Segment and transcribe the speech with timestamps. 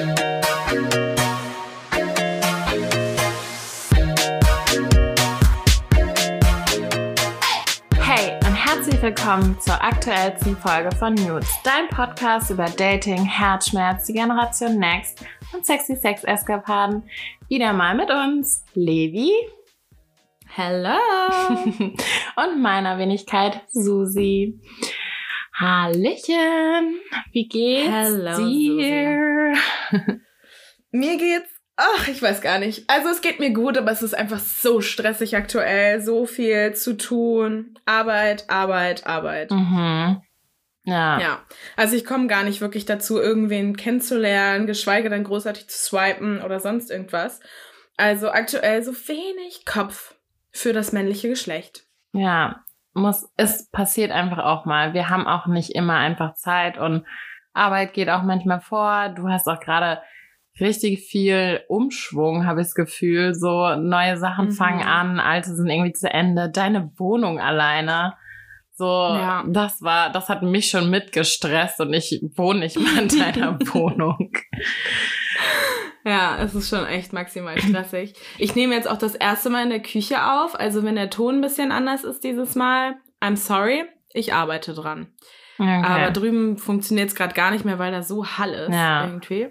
[0.00, 0.06] Hey
[8.46, 14.78] und herzlich willkommen zur aktuellsten Folge von Nudes, dein Podcast über Dating, Herzschmerz, die Generation
[14.78, 17.02] Next und sexy Sex-Eskapaden.
[17.48, 19.32] Wieder mal mit uns, Levi.
[20.46, 20.96] Hello!
[22.36, 24.58] und meiner Wenigkeit, Susi.
[25.60, 27.00] Hallöchen!
[27.32, 29.54] Wie geht's Hello, dir?
[30.90, 32.88] Mir geht's, ach, ich weiß gar nicht.
[32.88, 36.00] Also es geht mir gut, aber es ist einfach so stressig aktuell.
[36.00, 37.78] So viel zu tun.
[37.84, 39.50] Arbeit, Arbeit, Arbeit.
[39.50, 40.22] Mhm.
[40.84, 41.20] Ja.
[41.20, 41.46] Ja,
[41.76, 46.58] also ich komme gar nicht wirklich dazu, irgendwen kennenzulernen, geschweige denn großartig zu swipen oder
[46.60, 47.40] sonst irgendwas.
[47.98, 50.14] Also aktuell so wenig Kopf
[50.52, 51.84] für das männliche Geschlecht.
[52.14, 54.94] Ja, muss, es passiert einfach auch mal.
[54.94, 57.04] Wir haben auch nicht immer einfach Zeit und
[57.52, 59.08] Arbeit geht auch manchmal vor.
[59.10, 60.00] Du hast auch gerade
[60.60, 63.34] richtig viel Umschwung, habe ich das Gefühl.
[63.34, 64.52] So neue Sachen Mhm.
[64.52, 66.50] fangen an, alte sind irgendwie zu Ende.
[66.50, 68.14] Deine Wohnung alleine.
[68.74, 69.44] So, Ja.
[69.46, 74.32] das war, das hat mich schon mitgestresst und ich wohne nicht mal in deiner Wohnung.
[76.04, 78.14] Ja, es ist schon echt maximal stressig.
[78.38, 80.58] Ich nehme jetzt auch das erste Mal in der Küche auf.
[80.58, 85.08] Also wenn der Ton ein bisschen anders ist dieses Mal, I'm sorry, ich arbeite dran.
[85.58, 85.82] Okay.
[85.84, 89.04] Aber drüben funktioniert es gerade gar nicht mehr, weil da so Hall ist Ja.
[89.06, 89.48] irgendwie.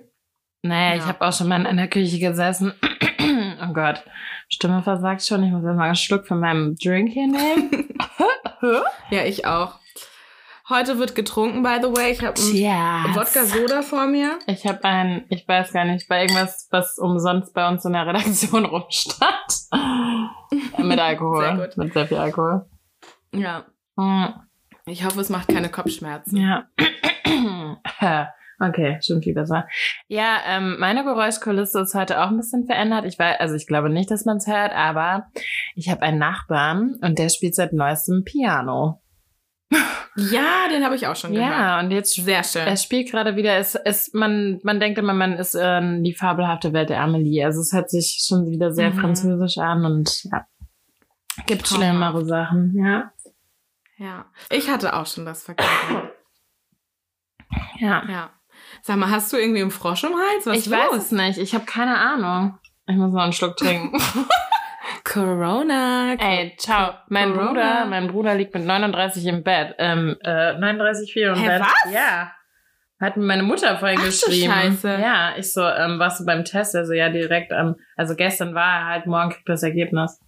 [0.63, 1.07] Naja, ich Ja.
[1.09, 2.73] habe auch schon mal in der Küche gesessen.
[3.63, 4.03] oh Gott,
[4.49, 5.43] Stimme versagt schon.
[5.43, 7.85] Ich muss erst mal einen Schluck von meinem Drink hier nehmen.
[9.09, 9.79] Ja, ich auch.
[10.69, 12.11] Heute wird getrunken, by the way.
[12.11, 13.15] Ich habe einen.
[13.15, 14.37] Wodka-Soda vor mir.
[14.45, 18.05] Ich habe ein, ich weiß gar nicht, bei irgendwas, was umsonst bei uns in der
[18.05, 19.25] Redaktion rumstand.
[20.77, 21.43] Mit Alkohol.
[21.43, 21.77] Sehr gut.
[21.77, 22.65] Mit sehr viel Alkohol.
[23.33, 23.65] Ja.
[23.97, 24.33] Hm,
[24.85, 26.37] Ich hoffe, es macht keine Kopfschmerzen.
[26.37, 26.67] Ja.
[28.61, 29.69] Okay, schon viel besser.
[30.09, 33.05] Ja, ähm, meine Geräuschkulisse ist heute auch ein bisschen verändert.
[33.05, 35.27] Ich weiß, also ich glaube nicht, dass man es hört, aber
[35.75, 39.01] ich habe einen Nachbarn und der spielt seit neuestem Piano.
[40.15, 41.49] Ja, den habe ich auch schon gehört.
[41.51, 42.65] Ja, und jetzt Sehr schön.
[42.67, 43.55] er spielt gerade wieder.
[43.57, 47.43] Es, es, man, man denkt immer, man ist in die fabelhafte Welt der Amelie.
[47.45, 48.99] Also es hört sich schon wieder sehr Mhm.
[48.99, 50.45] französisch an und ja,
[51.45, 51.67] gibt Traumhaft.
[51.89, 52.73] schlimmere Sachen.
[52.75, 53.11] Ja,
[53.97, 54.25] Ja.
[54.49, 56.09] Ich hatte auch schon das Vergnügen.
[57.79, 58.03] ja.
[58.09, 58.29] ja.
[58.81, 60.45] Sag mal, hast du irgendwie einen Frosch im Hals?
[60.45, 61.37] Was ich weiß es nicht.
[61.37, 62.57] Ich habe keine Ahnung.
[62.87, 63.97] Ich muss noch einen Schluck trinken.
[65.11, 66.15] Corona.
[66.19, 66.93] Ey, ciao.
[67.07, 67.47] Mein Corona.
[67.47, 69.73] Bruder, mein Bruder liegt mit 39 im Bett.
[69.79, 71.61] Ähm, äh, 39,4 im Hä, Bett.
[71.61, 71.93] was?
[71.93, 72.31] Ja.
[73.01, 74.51] Hat mir meine Mutter vorhin Ach geschrieben.
[74.51, 74.99] Scheiße.
[75.01, 76.75] Ja, ich so, ähm, warst du beim Test?
[76.75, 80.19] Also ja, direkt, ähm, also gestern war er halt, morgen kriegt das Ergebnis.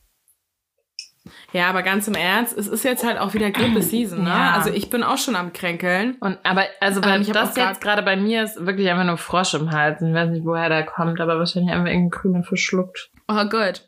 [1.53, 4.29] Ja, aber ganz im Ernst, es ist jetzt halt auch wieder Grippe-Season, ne?
[4.29, 4.53] Ja.
[4.53, 6.15] Also ich bin auch schon am Kränkeln.
[6.19, 9.17] Und, aber, also, bei, Ähm, ich das jetzt gerade bei mir ist wirklich einfach nur
[9.17, 10.01] Frosch im Hals.
[10.01, 13.11] Ich weiß nicht, woher der kommt, aber wahrscheinlich einfach irgendein Krümel verschluckt.
[13.27, 13.87] Oh gut.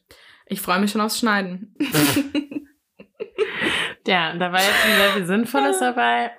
[0.54, 1.76] Ich freue mich schon aufs Schneiden.
[4.06, 6.32] Ja, da war jetzt schon sehr viel Sinnvolles dabei.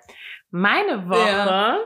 [0.51, 1.31] Meine Woche.
[1.31, 1.79] Ja.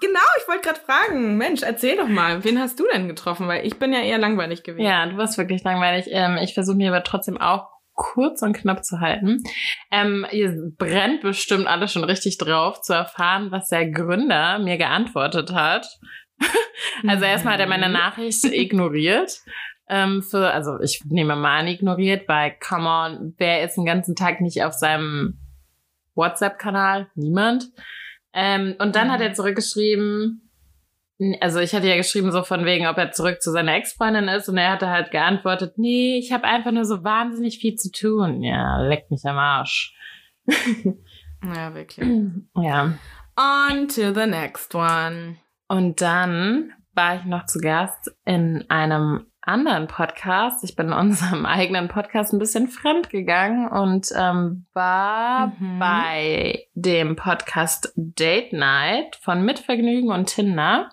[0.00, 1.36] Genau, ich wollte gerade fragen.
[1.36, 3.48] Mensch, erzähl doch mal, wen hast du denn getroffen?
[3.48, 4.86] Weil ich bin ja eher langweilig gewesen.
[4.86, 6.06] Ja, du warst wirklich langweilig.
[6.10, 9.42] Ähm, ich versuche mir aber trotzdem auch kurz und knapp zu halten.
[9.90, 15.52] Ähm, ihr brennt bestimmt alle schon richtig drauf, zu erfahren, was der Gründer mir geantwortet
[15.52, 15.86] hat.
[17.06, 19.40] also erstmal hat er meine Nachricht ignoriert.
[19.92, 24.14] Ähm, für, also ich nehme mal an, ignoriert, weil, come on, wer ist den ganzen
[24.14, 25.38] Tag nicht auf seinem
[26.14, 27.08] WhatsApp-Kanal?
[27.16, 27.70] Niemand.
[28.32, 29.12] Ähm, und dann Mhm.
[29.12, 30.48] hat er zurückgeschrieben,
[31.40, 34.48] also ich hatte ja geschrieben so von wegen, ob er zurück zu seiner Ex-Freundin ist
[34.48, 38.42] und er hatte halt geantwortet, nee, ich habe einfach nur so wahnsinnig viel zu tun.
[38.42, 39.94] Ja, leck mich am Arsch.
[41.42, 42.06] Ja, wirklich.
[42.56, 42.92] Ja.
[43.36, 45.36] On to the next one.
[45.68, 50.62] Und dann war ich noch zu Gast in einem anderen Podcast.
[50.64, 55.78] Ich bin in unserem eigenen Podcast ein bisschen fremd gegangen und ähm, war Mhm.
[55.78, 60.90] bei dem Podcast Date Night von Mitvergnügen und Tinder.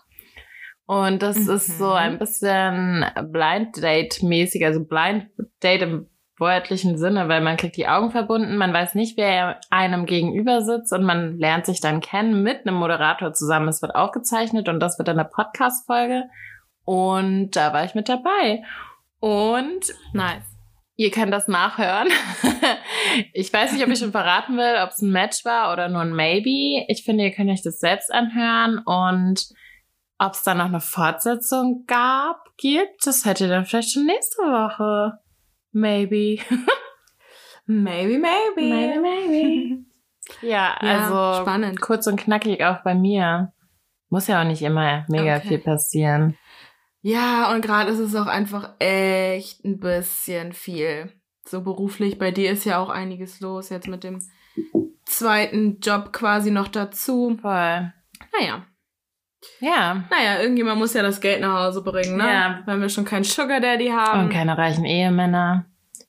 [0.85, 1.50] Und das Mhm.
[1.56, 5.28] ist so ein bisschen Blind Date mäßig, also Blind
[5.61, 6.08] Date im
[6.40, 10.94] wörtlichen Sinne, weil man kriegt die Augen verbunden, man weiß nicht, wer einem gegenüber sitzt
[10.94, 13.67] und man lernt sich dann kennen mit einem Moderator zusammen.
[13.70, 16.26] Es wird aufgezeichnet und das wird dann eine Podcast-Folge.
[16.87, 18.63] Und da war ich mit dabei.
[19.19, 20.45] Und Nice.
[20.95, 22.07] ihr könnt das nachhören.
[23.34, 25.99] ich weiß nicht, ob ich schon verraten will, ob es ein Match war oder nur
[26.01, 26.85] ein Maybe.
[26.87, 29.49] Ich finde, ihr könnt euch das selbst anhören und
[30.17, 34.41] ob es da noch eine Fortsetzung gab, gibt, das hört ihr dann vielleicht schon nächste
[34.43, 35.19] Woche.
[35.73, 36.41] Maybe.
[37.66, 38.61] Maybe, maybe.
[38.61, 39.84] maybe, maybe.
[40.41, 41.81] Ja, Ja, also spannend.
[41.81, 43.51] kurz und knackig auch bei mir.
[44.09, 45.47] Muss ja auch nicht immer mega Okay.
[45.49, 46.37] viel passieren.
[47.09, 51.14] Ja, und gerade ist es auch einfach echt ein bisschen viel.
[51.46, 54.20] So beruflich, bei dir ist ja auch einiges los, jetzt mit dem
[55.06, 57.38] zweiten Job quasi noch dazu.
[57.42, 57.94] Voll.
[58.38, 58.66] Naja,
[59.62, 60.04] Ja.
[60.12, 62.28] naja, irgendjemand muss ja das Geld nach Hause bringen, ne?
[62.28, 62.64] Ja.
[62.66, 64.26] Wenn wir schon keinen Sugar Daddy haben.
[64.26, 65.66] Und keine reichen Ehemänner.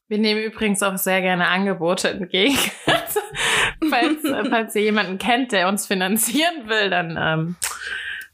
[0.08, 2.58] Wir nehmen übrigens auch sehr gerne Angebote entgegen.
[3.88, 7.56] falls, falls ihr jemanden kennt, der uns finanzieren will, dann ähm,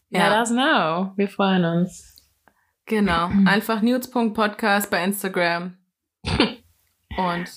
[0.08, 0.28] Ja.
[0.30, 1.12] let us know.
[1.16, 2.13] Wir freuen uns.
[2.86, 5.78] Genau, einfach news.podcast bei Instagram.
[7.16, 7.50] und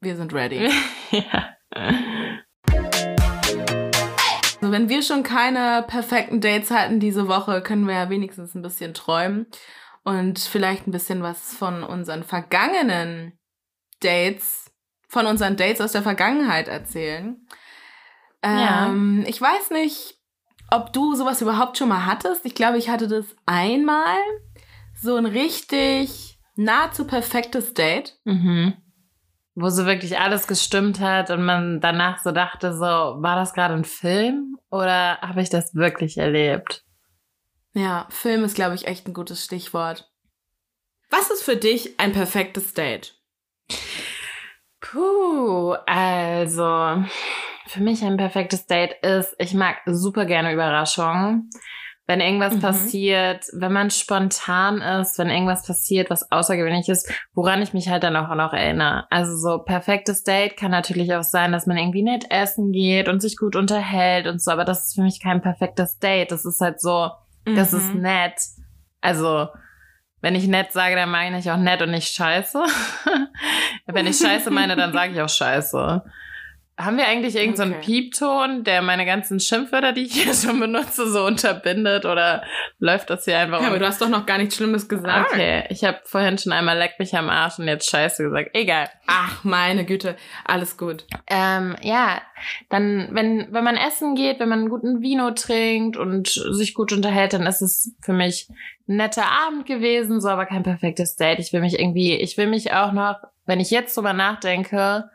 [0.00, 0.70] wir sind ready.
[1.10, 1.56] ja.
[4.60, 8.62] Also wenn wir schon keine perfekten Dates hatten diese Woche, können wir ja wenigstens ein
[8.62, 9.46] bisschen träumen
[10.04, 13.38] und vielleicht ein bisschen was von unseren vergangenen
[14.00, 14.70] Dates,
[15.08, 17.44] von unseren Dates aus der Vergangenheit erzählen.
[18.44, 18.86] Ja.
[18.86, 20.20] Ähm, Ich weiß nicht,
[20.70, 22.44] ob du sowas überhaupt schon mal hattest.
[22.46, 24.16] Ich glaube, ich hatte das einmal.
[25.04, 28.18] So ein richtig nahezu perfektes Date.
[28.24, 28.72] Mhm.
[29.54, 33.74] Wo so wirklich alles gestimmt hat und man danach so dachte, so, war das gerade
[33.74, 36.84] ein Film oder habe ich das wirklich erlebt?
[37.74, 40.10] Ja, Film ist, glaube ich, echt ein gutes Stichwort.
[41.10, 43.14] Was ist für dich ein perfektes Date?
[44.80, 47.04] Puh, also
[47.66, 51.50] für mich ein perfektes Date ist, ich mag super gerne Überraschungen.
[52.06, 52.60] Wenn irgendwas Mhm.
[52.60, 58.02] passiert, wenn man spontan ist, wenn irgendwas passiert, was außergewöhnlich ist, woran ich mich halt
[58.02, 59.06] dann auch noch erinnere.
[59.10, 63.20] Also so perfektes Date kann natürlich auch sein, dass man irgendwie nett essen geht und
[63.22, 66.30] sich gut unterhält und so, aber das ist für mich kein perfektes Date.
[66.30, 67.10] Das ist halt so,
[67.46, 67.78] das Mhm.
[67.78, 68.34] ist nett.
[69.00, 69.48] Also,
[70.20, 72.62] wenn ich nett sage, dann meine ich auch nett und nicht scheiße.
[73.86, 76.02] wenn ich scheiße meine, dann sage ich auch scheiße.
[76.76, 77.84] Haben wir eigentlich irgendeinen so einen Okay.
[77.84, 82.04] Piepton, der meine ganzen Schimpfwörter, die ich hier schon benutze, so unterbindet?
[82.04, 82.42] Oder
[82.80, 83.60] läuft das hier einfach?
[83.60, 85.30] Ja, aber du hast doch noch gar nichts Schlimmes gesagt.
[85.30, 88.50] okay, ich habe vorhin schon einmal leck mich am Arsch und jetzt scheiße gesagt.
[88.54, 88.90] Egal.
[89.06, 91.06] Ach, meine Güte, alles gut.
[91.28, 92.20] Ähm, ja,
[92.70, 96.92] dann, wenn, wenn man essen geht, wenn man einen guten Vino trinkt und sich gut
[96.92, 98.48] unterhält, dann ist es für mich
[98.88, 101.38] ein netter Abend gewesen, so aber kein perfektes Date.
[101.38, 105.08] Ich will mich irgendwie, ich will mich auch noch, wenn ich jetzt drüber nachdenke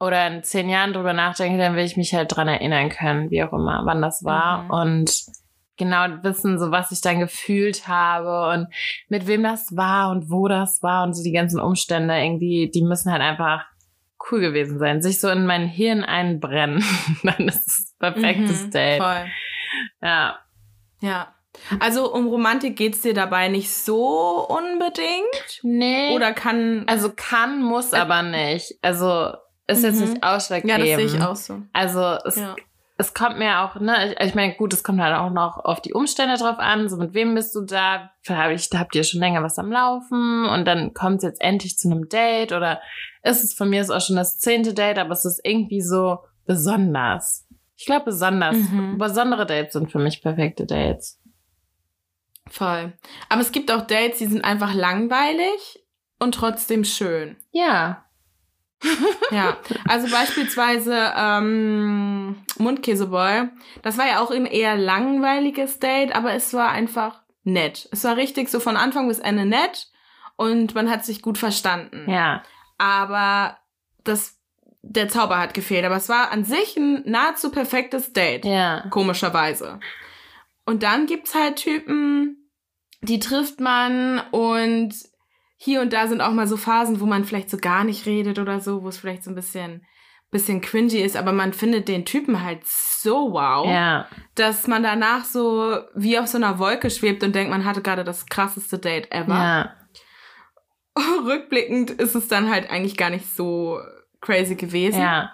[0.00, 3.42] oder in zehn Jahren drüber nachdenke, dann will ich mich halt dran erinnern können, wie
[3.44, 4.70] auch immer, wann das war Mhm.
[4.70, 5.22] und
[5.76, 8.66] genau wissen, so was ich dann gefühlt habe und
[9.08, 12.82] mit wem das war und wo das war und so die ganzen Umstände irgendwie, die
[12.82, 13.64] müssen halt einfach
[14.30, 16.84] cool gewesen sein, sich so in mein Hirn einbrennen.
[17.22, 19.02] Dann ist es perfektes Mhm, Date.
[19.02, 19.26] Voll.
[20.02, 20.38] Ja.
[21.00, 21.34] Ja.
[21.80, 25.60] Also um Romantik geht's dir dabei nicht so unbedingt?
[25.62, 26.14] Nee.
[26.14, 26.84] Oder kann.
[26.88, 28.74] also kann, muss aber nicht.
[28.82, 29.32] Also
[29.70, 30.10] ist jetzt Mhm.
[30.12, 30.80] nicht ja, ausschlaggebend.
[30.80, 31.62] das sehe ich auch so.
[31.72, 32.56] Also es, Ja.
[32.98, 35.80] es kommt mir auch, ne, ich, ich meine, gut, es kommt halt auch noch auf
[35.80, 39.04] die Umstände drauf an, so mit wem bist du da, hab ich, da habt ihr
[39.04, 42.80] schon länger was am Laufen und dann kommt es jetzt endlich zu einem Date oder
[43.22, 46.18] ist es von mir ist auch schon das zehnte Date, aber es ist irgendwie so
[46.46, 47.46] besonders.
[47.76, 48.98] Ich glaube besonders, Mhm.
[48.98, 51.18] besondere Dates sind für mich perfekte Dates.
[52.48, 52.92] Voll.
[53.28, 55.84] Aber es gibt auch Dates, die sind einfach langweilig
[56.18, 57.36] und trotzdem schön.
[57.52, 58.04] Ja.
[59.30, 63.48] Ja, also beispielsweise ähm, Mundkäseboy.
[63.82, 67.88] Das war ja auch ein eher langweiliges Date, aber es war einfach nett.
[67.92, 69.88] Es war richtig so von Anfang bis Ende nett
[70.36, 72.10] und man hat sich gut verstanden.
[72.10, 72.42] Ja.
[72.78, 73.58] Aber
[74.04, 74.38] das,
[74.82, 75.84] der Zauber hat gefehlt.
[75.84, 78.44] Aber es war an sich ein nahezu perfektes Date.
[78.44, 78.86] Ja.
[78.90, 79.80] Komischerweise.
[80.64, 82.50] Und dann gibt's halt Typen,
[83.02, 84.94] die trifft man und
[85.62, 88.38] hier und da sind auch mal so Phasen, wo man vielleicht so gar nicht redet
[88.38, 89.84] oder so, wo es vielleicht so ein bisschen,
[90.30, 94.06] bisschen cringy ist, aber man findet den Typen halt so wow, Ja.
[94.36, 98.04] dass man danach so wie auf so einer Wolke schwebt und denkt, man hatte gerade
[98.04, 99.34] das krasseste Date ever.
[99.34, 99.74] Ja.
[101.26, 103.80] Rückblickend ist es dann halt eigentlich gar nicht so
[104.22, 105.00] crazy gewesen.
[105.02, 105.32] Ja.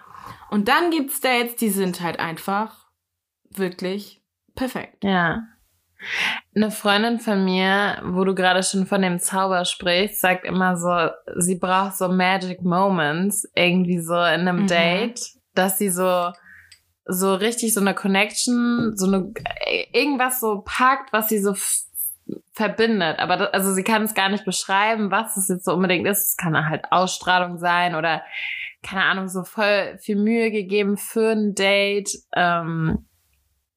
[0.50, 2.86] Und dann gibt's Dates, die sind halt einfach
[3.50, 4.24] wirklich
[4.56, 5.04] perfekt.
[5.04, 5.42] Ja.
[6.54, 11.10] Eine Freundin von mir, wo du gerade schon von dem Zauber sprichst, sagt immer so,
[11.36, 14.66] sie braucht so Magic Moments irgendwie so in einem Mhm.
[14.68, 15.20] Date,
[15.54, 16.30] dass sie so
[17.08, 19.32] so richtig so eine Connection, so eine
[19.92, 21.54] irgendwas so packt, was sie so
[22.52, 23.20] verbindet.
[23.20, 26.30] Aber das, also sie kann es gar nicht beschreiben, was es jetzt so unbedingt ist.
[26.30, 28.22] Es kann halt Ausstrahlung sein oder
[28.82, 32.10] keine Ahnung, so voll viel Mühe gegeben für ein Date.
[32.34, 33.05] Ähm,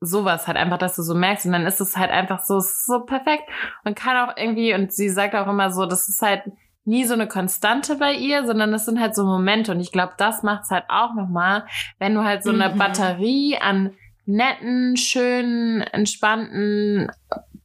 [0.01, 2.85] sowas halt einfach, dass du so merkst und dann ist es halt einfach so, es
[2.85, 3.43] so perfekt
[3.83, 6.43] und kann auch irgendwie, und sie sagt auch immer so, das ist halt
[6.85, 10.13] nie so eine Konstante bei ihr, sondern das sind halt so Momente und ich glaube,
[10.17, 11.65] das macht's halt auch nochmal,
[11.99, 12.77] wenn du halt so eine Mhm.
[12.77, 13.93] Batterie an
[14.25, 17.11] netten, schönen, entspannten,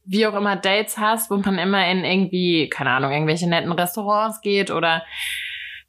[0.03, 4.41] wie auch immer Dates hast, wo man immer in irgendwie, keine Ahnung, irgendwelche netten Restaurants
[4.41, 5.03] geht oder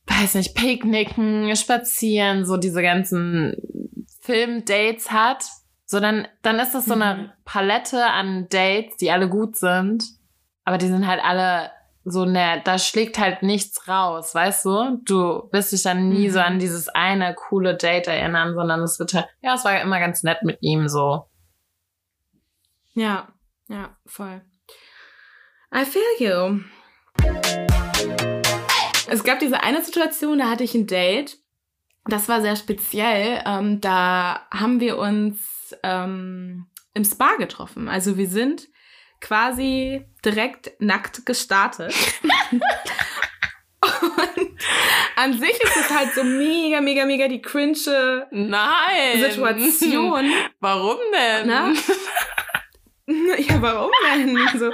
[0.06, 3.56] weiß nicht, Picknicken, spazieren, so diese ganzen
[4.22, 5.44] Film-Dates hat,
[5.86, 7.32] so dann, dann ist das so eine Mhm.
[7.44, 10.04] Palette an Dates, die alle gut sind,
[10.64, 11.70] aber die sind halt alle
[12.08, 15.00] so ne, da schlägt halt nichts raus, weißt du?
[15.04, 16.32] Du wirst dich dann nie Mhm.
[16.32, 19.98] so an dieses eine coole Date erinnern, sondern es wird halt, ja, es war immer
[19.98, 21.26] ganz nett mit ihm so.
[22.94, 23.28] Ja,
[23.68, 24.40] ja, voll.
[25.74, 26.60] I feel you.
[29.08, 31.38] Es gab diese eine Situation, da hatte ich ein Date.
[32.06, 33.42] Das war sehr speziell.
[33.44, 37.88] Ähm, da haben wir uns ähm, im Spa getroffen.
[37.88, 38.68] Also wir sind
[39.20, 41.94] quasi direkt nackt gestartet.
[43.82, 44.58] Und
[45.16, 49.20] an sich ist es halt so mega, mega, mega die cringe Nein!
[49.20, 50.30] Situation.
[50.60, 51.46] Warum denn?
[51.46, 51.72] Na?
[53.08, 54.36] Ja, warum denn?
[54.58, 54.72] So,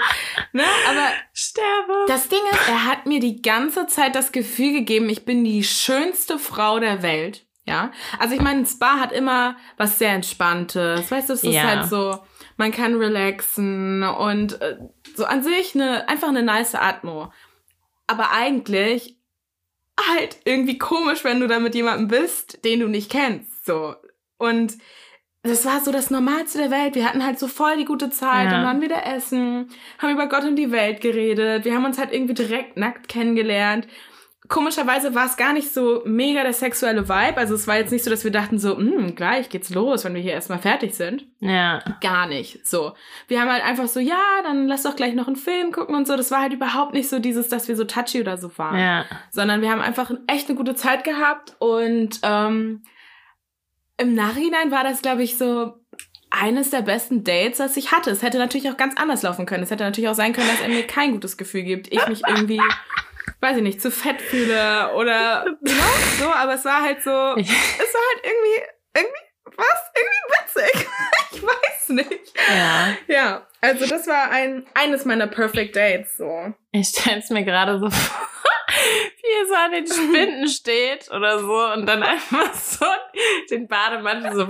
[0.53, 0.65] ne?
[0.89, 2.07] Aber Sterbe.
[2.09, 5.63] das Ding ist, er hat mir die ganze Zeit das Gefühl gegeben, ich bin die
[5.63, 7.45] schönste Frau der Welt.
[7.64, 11.11] Ja, also ich meine, ein Spa hat immer was sehr Entspanntes.
[11.11, 11.62] Weißt du, es ist Ja.
[11.62, 12.19] halt so,
[12.57, 14.78] man kann relaxen und äh,
[15.14, 17.33] so an sich eine, einfach eine nice Atmo.
[18.09, 19.16] Aber eigentlich
[20.11, 23.64] halt irgendwie komisch, wenn du da mit jemandem bist, den du nicht kennst.
[23.64, 23.95] So.
[24.38, 24.76] Und
[25.45, 26.95] das war so das Normalste der Welt.
[26.97, 28.50] Wir hatten halt so voll die gute Zeit, Ja.
[28.50, 31.64] dann waren wir da essen, haben über Gott und die Welt geredet.
[31.64, 33.87] Wir haben uns halt irgendwie direkt nackt kennengelernt.
[34.53, 37.39] Komischerweise war es gar nicht so mega der sexuelle Vibe.
[37.39, 40.13] Also es war jetzt nicht so, dass wir dachten so, hm, gleich geht's los, wenn
[40.15, 41.25] wir hier erstmal fertig sind.
[41.41, 41.83] Ja.
[42.03, 42.67] Gar nicht.
[42.67, 42.93] So.
[43.29, 46.07] Wir haben halt einfach so, ja, dann lass doch gleich noch einen Film gucken und
[46.07, 46.17] so.
[46.19, 49.07] Das war halt überhaupt nicht so dieses, dass wir so touchy oder so waren Ja.
[49.31, 52.83] sondern wir haben einfach echt eine gute Zeit gehabt und ähm,
[53.97, 55.75] im Nachhinein war das, glaube ich, so
[56.29, 58.11] eines der besten Dates, das ich hatte.
[58.11, 59.63] Es hätte natürlich auch ganz anders laufen können.
[59.63, 61.93] Es hätte natürlich auch sein können, dass er mir kein gutes Gefühl gibt.
[61.93, 62.61] Ich mich irgendwie,
[63.41, 65.83] weiß ich nicht, zu fett fühle oder know,
[66.19, 68.62] so, aber es war halt so, es war halt irgendwie,
[68.95, 69.91] irgendwie, was?
[69.95, 70.88] Irgendwie witzig.
[71.33, 72.33] ich weiß nicht.
[72.49, 72.97] Ja.
[73.07, 76.52] Ja, also das war ein, eines meiner Perfect Dates, so.
[76.73, 78.29] Ich stell's mir gerade so vor,
[79.21, 82.87] wie er so an den Spinden steht oder so und dann einfach so
[83.50, 84.49] den Bademantel so.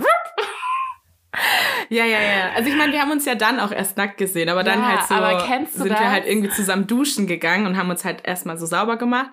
[1.88, 2.50] Ja, ja, ja.
[2.56, 4.88] Also ich meine, wir haben uns ja dann auch erst nackt gesehen, aber dann Ja,
[4.88, 6.00] halt so aber kennst du sind das?
[6.00, 9.30] wir halt irgendwie zusammen duschen gegangen und haben uns halt erstmal so sauber gemacht.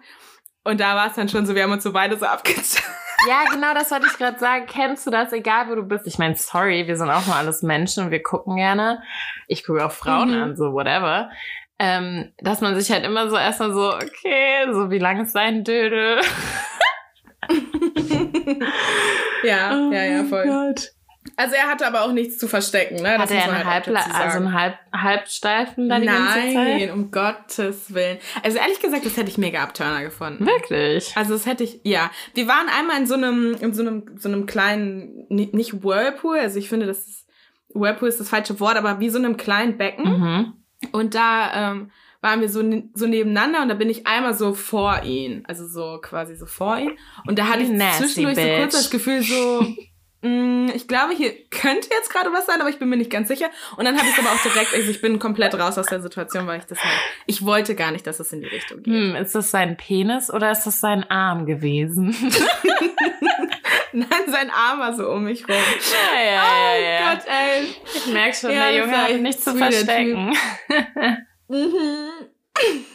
[0.63, 2.86] Und da war es dann schon so, wir haben uns so beide so abgezogen.
[3.27, 4.65] Ja, genau, das wollte ich gerade sagen.
[4.65, 6.08] Kennst du das, egal wo du bist?
[6.08, 9.01] Ich meine, sorry, wir sind auch nur alles Menschen und wir gucken gerne.
[9.48, 10.41] Ich gucke auch Frauen Mhm.
[10.44, 11.29] an, so whatever.
[11.79, 15.63] Ähm, dass man sich halt immer so erstmal so, okay, so wie lang ist sein
[15.65, 16.22] Dödel?
[19.44, 20.46] ja, ja, ja, voll.
[20.48, 20.91] Oh Gott.
[21.39, 23.17] Also er hatte aber auch nichts zu verstecken, ne?
[23.17, 26.53] Hatte er einen, halt dazu also einen Halb Halbsteifen da die ganze Zeit?
[26.53, 28.17] Nein, um Gottes Willen.
[28.43, 30.46] Also ehrlich gesagt, das hätte ich mega Abturner gefunden.
[30.46, 31.15] Wirklich?
[31.15, 32.12] Also das hätte ich, ja.
[32.34, 36.38] Wir waren einmal in so einem, in so einem, so einem kleinen, ni- nicht Whirlpool,
[36.39, 37.25] also ich finde, das ist,
[37.74, 40.03] Whirlpool ist das falsche Wort, aber wie so einem kleinen Becken.
[40.19, 40.53] Mhm.
[40.91, 41.91] Und da ähm,
[42.22, 42.62] waren wir so,
[42.93, 45.43] so nebeneinander und da bin ich einmal so vor ihn.
[45.48, 46.91] Also so quasi so vor ihn.
[47.27, 48.74] Und da hatte ich nasty zwischendurch so kurz bitch.
[48.74, 49.65] das Gefühl so,
[50.22, 53.50] ich glaube, hier könnte jetzt gerade was sein, aber ich bin mir nicht ganz sicher.
[53.78, 56.02] Und dann habe ich es aber auch direkt, also ich bin komplett raus aus der
[56.02, 58.94] Situation, weil ich das halt, ich wollte gar nicht, dass es in die Richtung geht.
[58.94, 62.10] Hm, ist das sein Penis oder ist das sein Arm gewesen?
[63.92, 65.56] Nein, sein Arm war so um mich rum.
[65.56, 67.14] ja, ja, oh ja.
[67.14, 67.76] Gott, ey.
[67.96, 70.36] Ich merke schon, der Junge hat nichts zu verstecken.
[71.48, 72.10] Mhm.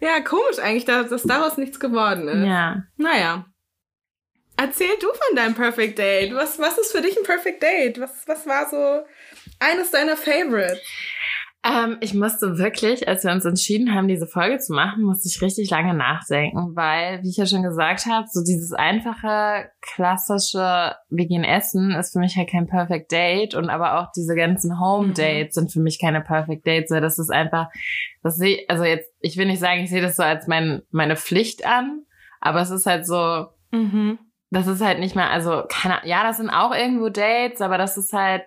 [0.00, 2.46] ja, komisch eigentlich, dass, dass daraus nichts geworden ist.
[2.46, 2.82] Ja.
[2.96, 3.46] Naja.
[4.56, 6.34] Erzähl du von deinem Perfect Date.
[6.34, 8.00] Was, was ist für dich ein Perfect Date?
[8.00, 9.04] Was, was war so
[9.58, 10.80] eines deiner Favorites?
[11.66, 15.40] Ähm, ich musste wirklich, als wir uns entschieden haben, diese Folge zu machen, musste ich
[15.40, 21.26] richtig lange nachdenken, weil, wie ich ja schon gesagt habe, so dieses einfache, klassische, wir
[21.26, 25.08] gehen essen, ist für mich halt kein Perfect Date und aber auch diese ganzen Home
[25.08, 25.14] Mhm.
[25.14, 27.70] Dates sind für mich keine Perfect Dates, weil das ist einfach,
[28.22, 31.16] das sehe, also jetzt, ich will nicht sagen, ich sehe das so als mein, meine
[31.16, 32.04] Pflicht an,
[32.40, 34.18] aber es ist halt so, Mhm.
[34.50, 37.96] Das ist halt nicht mehr, also keine, ja, das sind auch irgendwo Dates, aber das
[37.96, 38.44] ist halt,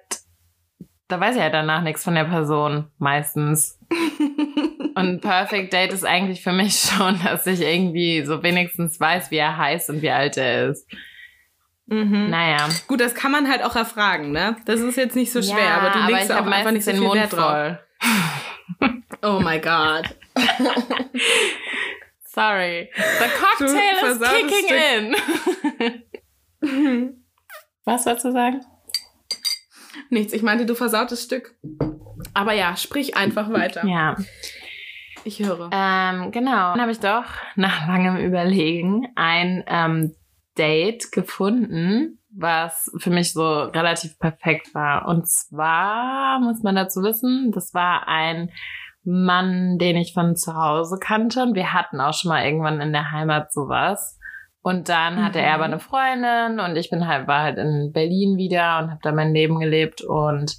[1.08, 3.80] da weiß ich halt danach nichts von der Person meistens.
[4.98, 9.30] Und ein Perfect Date ist eigentlich für mich schon, dass ich irgendwie so wenigstens weiß,
[9.30, 10.88] wie er heißt und wie alt er ist.
[11.86, 12.32] Mhm.
[12.32, 12.68] Naja.
[12.88, 14.58] Gut, das kann man halt auch erfragen, ne?
[14.66, 16.92] Das ist jetzt nicht so schwer, ja, aber du legst ich auch einfach nicht so
[16.92, 17.77] meistens viel den Wert drauf.
[18.80, 19.04] voll.
[19.22, 20.16] Oh my God.
[22.38, 22.89] Sorry.
[22.94, 24.70] The cocktail is kicking
[26.62, 27.24] in.
[27.86, 28.62] Was sollst du sagen?
[30.12, 31.56] Nichts, ich meinte, du versautes Stück.
[32.36, 33.84] Aber ja, sprich einfach weiter.
[33.88, 34.17] Ja.
[35.24, 35.72] Ich höre.
[35.74, 36.74] Ähm, genau.
[36.74, 37.25] Dann habe ich doch
[37.56, 40.13] nach langem Überlegen ein ähm,
[40.60, 45.08] Date gefunden, was für mich so relativ perfekt war.
[45.08, 48.51] Und zwar muss man dazu wissen, das war ein
[49.08, 51.42] Mann, den ich von zu Hause kannte.
[51.44, 54.20] Und wir hatten auch schon mal irgendwann in der Heimat sowas.
[54.62, 55.74] Und dann hatte er aber Mhm.
[55.74, 59.34] eine Freundin und ich bin halt, war halt in Berlin wieder und habe da mein
[59.34, 60.58] Leben gelebt und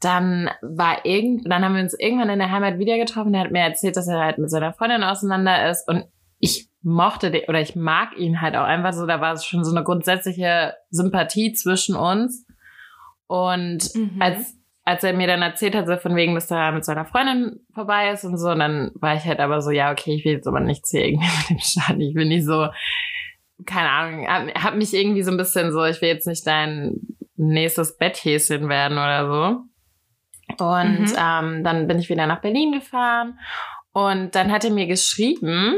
[0.00, 3.32] dann war irgend, dann haben wir uns irgendwann in der Heimat wieder getroffen.
[3.34, 6.04] Er hat mir erzählt, dass er halt mit seiner Freundin auseinander ist und
[6.38, 9.06] ich mochte den, oder ich mag ihn halt auch einfach so.
[9.06, 12.46] Da war es schon so eine grundsätzliche Sympathie zwischen uns.
[13.26, 14.16] Und Mhm.
[14.20, 17.60] als, als er mir dann erzählt hat, so von wegen, dass er mit seiner Freundin
[17.74, 20.46] vorbei ist und so, dann war ich halt aber so, ja, okay, ich will jetzt
[20.48, 22.00] aber nichts hier irgendwie mit dem starten.
[22.00, 22.68] Ich will nicht so,
[23.66, 26.94] keine Ahnung, hab, hab mich irgendwie so ein bisschen so, ich will jetzt nicht dein
[27.36, 30.64] nächstes Betthäschen werden oder so.
[30.64, 31.14] Und Mhm.
[31.16, 33.38] ähm, dann bin ich wieder nach Berlin gefahren
[33.92, 35.76] und dann hat er mir geschrieben,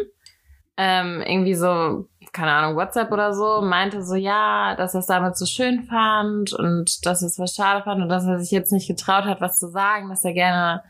[0.76, 5.38] ähm, irgendwie so, keine Ahnung, WhatsApp oder so, meinte so, ja, dass er es damals
[5.38, 8.72] so schön fand und dass er es was schade fand und dass er sich jetzt
[8.72, 10.82] nicht getraut hat, was zu sagen, dass er gerne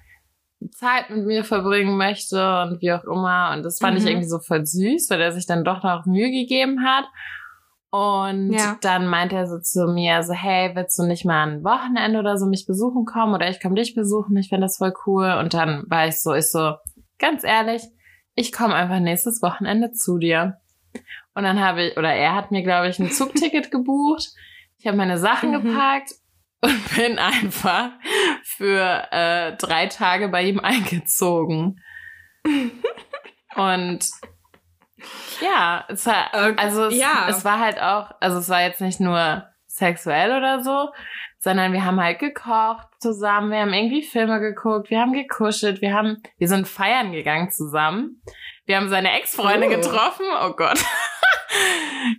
[0.71, 3.51] Zeit mit mir verbringen möchte und wie auch immer.
[3.53, 4.11] Und das fand ich Mhm.
[4.11, 7.07] irgendwie so voll süß, weil er sich dann doch noch Mühe gegeben hat.
[7.91, 8.79] Und Ja.
[8.81, 12.39] dann meinte er so zu mir, so, hey, willst du nicht mal ein Wochenende oder
[12.39, 15.31] so mich besuchen kommen oder ich komme dich besuchen, ich finde das voll cool.
[15.41, 16.75] Und dann war ich so, ich so,
[17.19, 17.83] ganz ehrlich,
[18.35, 20.59] ich komme einfach nächstes Wochenende zu dir.
[21.35, 24.29] Und dann habe ich, oder er hat mir, glaube ich, ein Zugticket gebucht.
[24.79, 25.63] Ich habe meine Sachen Mhm.
[25.63, 26.13] gepackt
[26.61, 27.91] und bin einfach
[28.45, 31.81] für äh, drei Tage bei ihm eingezogen.
[33.55, 34.01] Und
[35.41, 37.27] ja, es war, Okay, also es, ja.
[37.29, 40.91] es war halt auch, also es war jetzt nicht nur sexuell oder so,
[41.39, 45.93] sondern wir haben halt gekocht zusammen, wir haben irgendwie Filme geguckt, wir haben gekuschelt, wir
[45.95, 48.23] haben, wir sind feiern gegangen zusammen.
[48.65, 49.71] Wir haben seine Ex-Freunde Oh.
[49.71, 50.27] getroffen.
[50.41, 50.79] Oh Gott.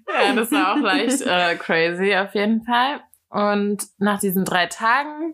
[0.08, 3.02] ja, das war auch leicht äh, crazy auf jeden Fall.
[3.30, 5.34] Und nach diesen drei Tagen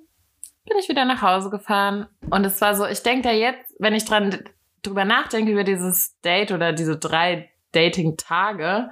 [0.68, 2.08] bin ich wieder nach Hause gefahren.
[2.30, 4.40] Und es war so, ich denke da jetzt, wenn ich dran
[4.84, 8.90] drüber nachdenke über dieses Date oder diese drei Dating-Tage,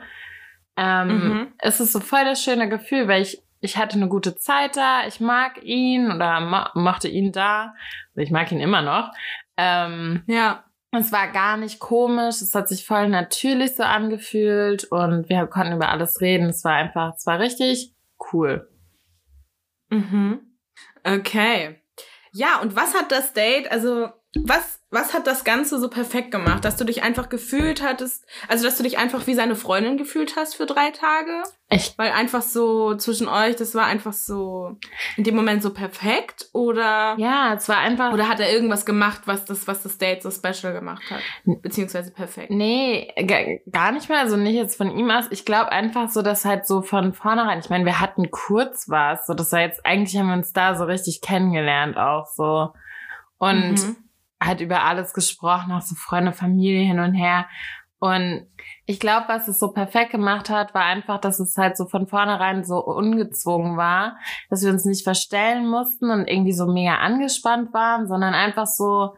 [0.75, 1.47] ähm, Mhm.
[1.59, 5.07] es ist so voll das schöne Gefühl, weil ich, ich hatte eine gute Zeit da,
[5.07, 7.73] ich mag ihn oder mo mochte ihn da.
[8.09, 9.11] Also ich mag ihn immer noch.
[9.55, 10.63] Ähm, Ja.
[10.91, 15.73] Es war gar nicht komisch, es hat sich voll natürlich so angefühlt und wir konnten
[15.73, 16.49] über alles reden.
[16.49, 17.93] Es war einfach, es war richtig
[18.31, 18.69] cool.
[19.89, 20.39] Mhm.
[21.03, 21.81] Okay.
[22.31, 26.63] Ja, und was hat das Date, also was, was hat das Ganze so perfekt gemacht?
[26.63, 30.35] Dass du dich einfach gefühlt hattest, also dass du dich einfach wie seine Freundin gefühlt
[30.37, 31.43] hast für drei Tage?
[31.69, 34.77] Ich, Weil einfach so zwischen euch, das war einfach so
[35.17, 38.13] in dem Moment so perfekt oder, ja, es war einfach.
[38.13, 41.21] oder hat er irgendwas gemacht, was das, was das Date so special gemacht hat?
[41.61, 42.51] Beziehungsweise perfekt.
[42.51, 45.25] Nee, ga- gar nicht mal, also nicht jetzt von ihm aus.
[45.31, 49.27] Ich glaube einfach so, dass halt so von vornherein, ich meine, wir hatten kurz was,
[49.27, 52.69] so das war jetzt, eigentlich haben wir uns da so richtig kennengelernt auch so.
[53.39, 53.97] Und Mhm.
[54.41, 57.47] Halt über alles gesprochen, auch so Freunde, Familie hin und her.
[57.99, 58.47] Und
[58.85, 62.07] ich glaube, was es so perfekt gemacht hat, war einfach, dass es halt so von
[62.07, 64.17] vornherein so ungezwungen war,
[64.49, 69.15] dass wir uns nicht verstellen mussten und irgendwie so mega angespannt waren, sondern einfach so,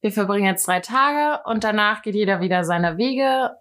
[0.00, 3.56] wir verbringen jetzt drei Tage und danach geht jeder wieder seine Wege.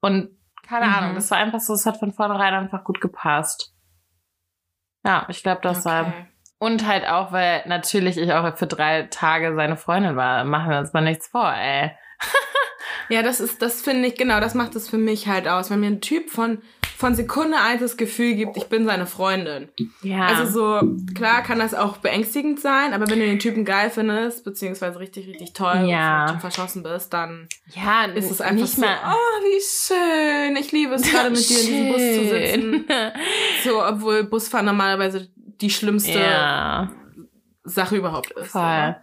[0.00, 0.30] Und
[0.66, 0.94] keine Mhm.
[0.94, 3.74] Ahnung, das war einfach so, es hat von vornherein einfach gut gepasst.
[5.04, 6.12] Ja, ich glaube, das war.
[6.58, 10.44] Und halt auch, weil natürlich ich auch für drei Tage seine Freundin war.
[10.44, 11.90] Machen wir uns mal nichts vor, ey.
[13.08, 15.70] Ja, das ist, das finde ich, genau, das macht es für mich halt aus.
[15.70, 16.58] Wenn mir ein Typ von,
[16.96, 19.68] von Sekunde eins das Gefühl gibt, ich bin seine Freundin.
[20.02, 20.26] Ja.
[20.26, 20.46] Also
[20.80, 24.98] so, klar kann das auch beängstigend sein, aber wenn du den Typen geil findest, beziehungsweise
[25.00, 26.22] richtig, richtig toll Ja.
[26.22, 28.96] und schon verschossen bist, dann ja, ist es einfach nicht so, mal.
[29.06, 30.56] oh, wie schön.
[30.56, 32.84] Ich liebe es gerade mit dir in diesem Bus zu sitzen.
[33.64, 35.28] So, obwohl Busfahren normalerweise
[35.60, 36.90] die schlimmste ja,
[37.64, 38.50] Sache überhaupt ist.
[38.52, 38.96] voll.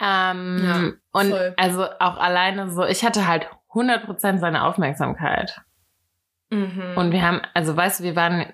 [0.00, 1.54] Ähm, Ja, und voll.
[1.56, 5.60] also auch alleine so, ich hatte halt 100% seine Aufmerksamkeit.
[6.50, 6.94] Mhm.
[6.96, 8.46] Und wir haben, also weißt du, wir waren,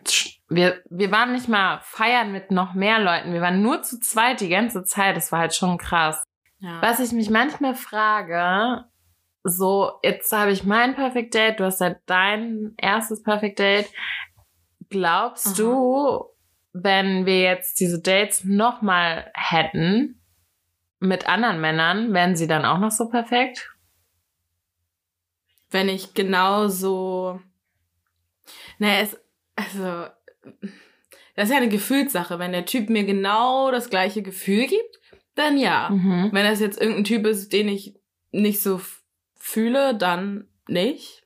[0.49, 3.33] wir, wir waren nicht mal feiern mit noch mehr Leuten.
[3.33, 5.17] Wir waren nur zu zweit die ganze Zeit.
[5.17, 6.23] Das war halt schon krass.
[6.59, 6.81] ja.
[6.81, 8.85] Was ich mich manchmal frage,
[9.45, 13.91] so, jetzt habe ich mein Perfect Date, du hast ja dein erstes Perfect Date.
[14.89, 15.55] Glaubst Aha.
[15.57, 16.25] du,
[16.73, 20.21] wenn wir jetzt diese Dates nochmal hätten
[21.01, 23.73] mit anderen Männern, wären sie dann auch noch so perfekt?
[25.73, 27.41] wenn ich genauso.
[28.79, 29.19] Naja, es,
[29.57, 30.07] also,
[31.35, 32.39] das ist ja eine Gefühlssache.
[32.39, 35.01] Wenn der Typ mir genau das gleiche Gefühl gibt,
[35.35, 35.91] dann ja.
[35.91, 36.31] Mhm.
[36.33, 37.95] Wenn das jetzt irgendein Typ ist, den ich
[38.31, 38.81] nicht so
[39.39, 41.22] fühle, dann nicht.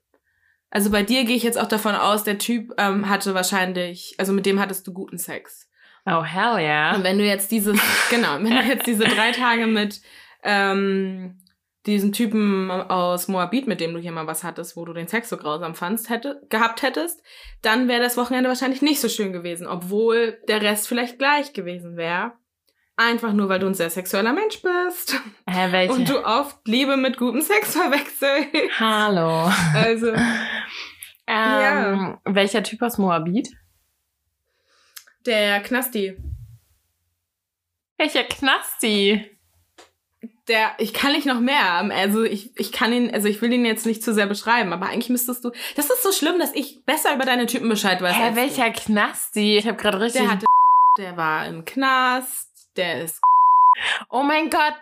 [0.76, 4.34] Also bei dir gehe ich jetzt auch davon aus, der Typ ähm, hatte wahrscheinlich, also
[4.34, 5.70] mit dem hattest du guten Sex.
[6.04, 6.94] Oh, hell yeah.
[6.94, 10.02] Und wenn du jetzt dieses, genau, wenn du jetzt diese drei Tage mit
[10.42, 11.38] ähm,
[11.86, 15.30] diesem Typen aus Moabit, mit dem du hier mal was hattest, wo du den Sex
[15.30, 17.22] so grausam fandst, hätte, gehabt hättest,
[17.62, 21.96] dann wäre das Wochenende wahrscheinlich nicht so schön gewesen, obwohl der Rest vielleicht gleich gewesen
[21.96, 22.32] wäre.
[22.98, 25.92] Einfach nur, weil du ein sehr sexueller Mensch bist Hä, welche?
[25.92, 28.80] und du oft Liebe mit gutem Sex verwechselst.
[28.80, 29.50] Hallo.
[29.74, 30.12] Also,
[31.28, 33.50] Ähm, Welcher Typ aus Moabit?
[35.26, 36.16] der Knasti,
[37.98, 39.28] Welcher Knasti?
[40.46, 43.64] der, ich kann nicht noch mehr, also ich, ich kann ihn, also ich will ihn
[43.64, 46.84] jetzt nicht zu sehr beschreiben, aber eigentlich müsstest du, das ist so schlimm, dass ich
[46.86, 48.14] besser über deine Typen Bescheid weiß.
[48.14, 48.40] Hä, als du.
[48.40, 49.58] welcher Knasti?
[49.58, 50.22] Ich habe gerade richtig.
[50.22, 50.46] Der hatte,
[50.96, 53.20] der war im Knast, der ist,
[54.10, 54.74] oh mein Gott.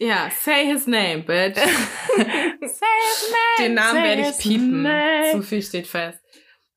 [0.00, 1.56] ja, say his name, bitch.
[2.16, 2.26] Say
[2.60, 3.58] his name.
[3.58, 4.82] Den Namen say werde ich piepen.
[4.82, 5.32] name.
[5.32, 6.20] So viel steht fest.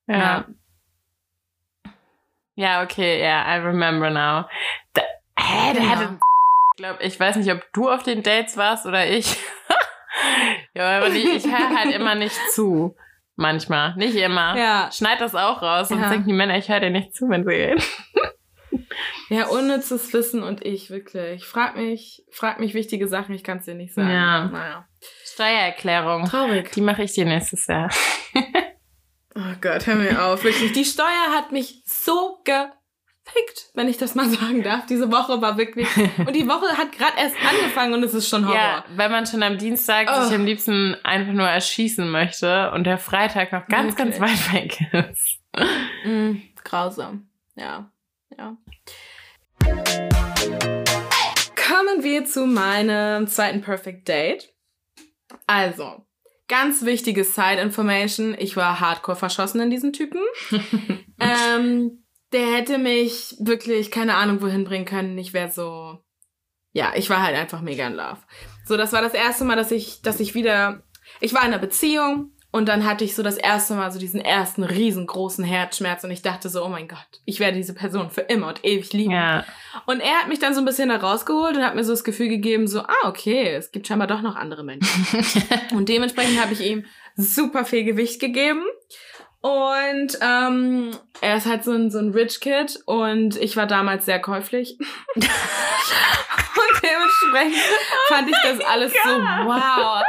[0.08, 0.46] Ja.
[2.56, 4.46] Ja, okay, ja, I remember now.
[4.94, 5.02] Da,
[5.40, 5.90] hä, der Genau.
[5.96, 6.20] hatte.
[6.20, 9.38] Ich glaube, ich weiß nicht, ob du auf den Dates warst oder ich.
[10.76, 12.96] ja, aber ich, ich höre halt immer nicht zu.
[13.36, 13.96] Manchmal.
[13.96, 14.56] Nicht immer.
[14.56, 16.10] Ja, Schneid das auch raus, sonst Ja.
[16.10, 17.84] denken die Männer, ich höre dir nicht zu, wenn sie reden.
[19.30, 21.46] Ja, unnützes Wissen und ich, wirklich.
[21.46, 24.10] Frag mich, frag mich wichtige Sachen, ich kann es dir nicht sagen.
[24.10, 24.46] Ja.
[24.46, 24.88] Naja.
[25.26, 26.26] Steuererklärung.
[26.26, 26.72] Traurig.
[26.72, 27.90] Die mache ich dir nächstes Jahr.
[29.36, 30.44] Oh Gott, hör mir auf.
[30.44, 34.86] Wirklich, die Steuer hat mich so gefickt, wenn ich das mal sagen darf.
[34.86, 35.88] Diese Woche war wirklich.
[36.20, 38.56] Und die Woche hat gerade erst angefangen und es ist schon Horror.
[38.56, 40.24] Ja, weil man schon am Dienstag Oh.
[40.26, 44.54] sich am liebsten einfach nur erschießen möchte und der Freitag noch ganz, ganz Wirklich.
[44.54, 45.40] weit weg ist.
[46.06, 46.34] Mm,
[46.64, 47.28] grausam.
[47.56, 47.92] Ja.
[48.38, 48.58] Ja.
[51.56, 54.54] Kommen wir zu meinem zweiten Perfect Date.
[55.48, 56.06] Also,
[56.48, 58.36] ganz wichtige Side Information.
[58.38, 60.22] Ich war hardcore verschossen in diesen Typen.
[61.20, 65.18] ähm, der hätte mich wirklich keine Ahnung wohin bringen können.
[65.18, 66.00] Ich wäre so.
[66.72, 68.20] Ja, ich war halt einfach mega in Love.
[68.66, 70.84] So, das war das erste Mal, dass ich, dass ich wieder.
[71.22, 74.22] Ich war in einer Beziehung und dann hatte ich so das erste Mal so diesen
[74.22, 78.22] ersten riesengroßen Herzschmerz und ich dachte so, oh mein Gott, ich werde diese Person für
[78.22, 79.10] immer und ewig lieben.
[79.10, 79.44] Ja.
[79.88, 82.04] Und er hat mich dann so ein bisschen da rausgeholt und hat mir so das
[82.04, 85.04] Gefühl gegeben, so, ah, okay, es gibt scheinbar doch noch andere Menschen.
[85.76, 86.86] und dementsprechend habe ich ihm
[87.16, 88.64] super viel Gewicht gegeben.
[89.42, 94.06] Und ähm, er ist halt so ein, so ein Rich Kid und ich war damals
[94.06, 94.78] sehr käuflich.
[95.16, 95.24] und
[96.84, 97.64] dementsprechend
[98.10, 100.04] fand ich das alles so, wow,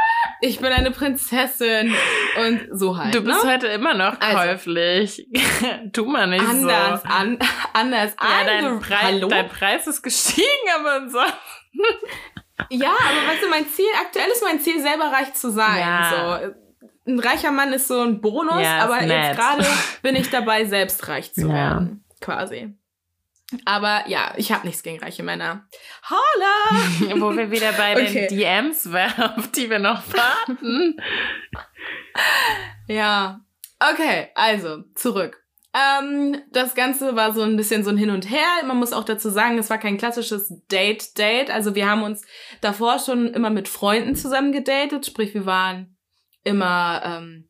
[0.45, 1.93] ich bin eine Prinzessin
[2.39, 3.13] und so halt.
[3.15, 3.51] Du bist ne?
[3.53, 4.37] heute immer noch Also.
[4.37, 5.27] käuflich.
[5.93, 7.07] tu mal nicht anders, so.
[7.09, 7.39] an,
[7.73, 8.15] anders.
[8.21, 8.45] Ja, ange-
[8.89, 9.27] dein, Hallo?
[9.27, 10.45] dein Preis ist gestiegen,
[10.79, 11.19] aber so.
[12.69, 15.79] Ja, aber weißt du, mein Ziel, aktuell ist mein Ziel, selber reich zu sein.
[15.79, 16.11] Ja.
[16.47, 17.11] So.
[17.11, 19.09] Ein reicher Mann ist so ein Bonus, Ja, aber nett.
[19.09, 19.65] jetzt gerade
[20.01, 21.53] bin ich dabei, selbst reich zu Ja.
[21.53, 22.05] werden.
[22.21, 22.73] Quasi.
[23.65, 25.67] Aber ja, ich habe nichts gegen reiche Männer.
[26.09, 27.15] Holla!
[27.21, 28.27] Wo wir wieder bei Okay.
[28.27, 30.97] den DMs wären, auf die wir noch warten.
[32.87, 33.39] Ja.
[33.79, 35.41] Okay, also, zurück.
[35.73, 38.47] Ähm, das Ganze war so ein bisschen so ein Hin und Her.
[38.65, 41.51] Man muss auch dazu sagen, es war kein klassisches Date-Date.
[41.51, 42.25] Also wir haben uns
[42.61, 45.05] davor schon immer mit Freunden zusammen gedatet.
[45.05, 45.97] Sprich, wir waren
[46.43, 47.49] immer ähm,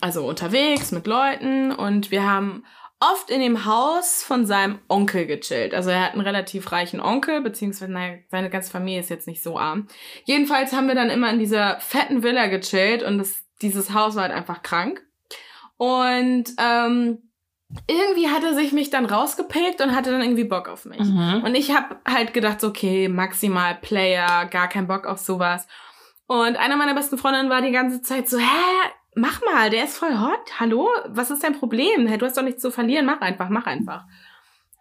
[0.00, 2.64] also unterwegs mit Leuten und wir haben
[3.02, 5.74] oft in dem Haus von seinem Onkel gechillt.
[5.74, 9.42] Also er hat einen relativ reichen Onkel, beziehungsweise naja, seine ganze Familie ist jetzt nicht
[9.42, 9.88] so arm.
[10.24, 14.22] Jedenfalls haben wir dann immer in dieser fetten Villa gechillt und das, dieses Haus war
[14.22, 15.02] halt einfach krank.
[15.76, 17.18] Und ähm,
[17.88, 21.00] irgendwie hat er sich mich dann rausgepickt und hatte dann irgendwie Bock auf mich.
[21.00, 21.42] Mhm.
[21.44, 25.66] Und ich habe halt gedacht, so, okay, maximal Player, gar kein Bock auf sowas.
[26.26, 29.98] Und einer meiner besten Freundinnen war die ganze Zeit so, hä, mach mal, der ist
[29.98, 30.60] voll hot.
[30.60, 30.88] Hallo?
[31.08, 32.06] Was ist dein Problem?
[32.06, 34.04] Hä, du hast doch nichts zu verlieren, mach einfach, mach einfach.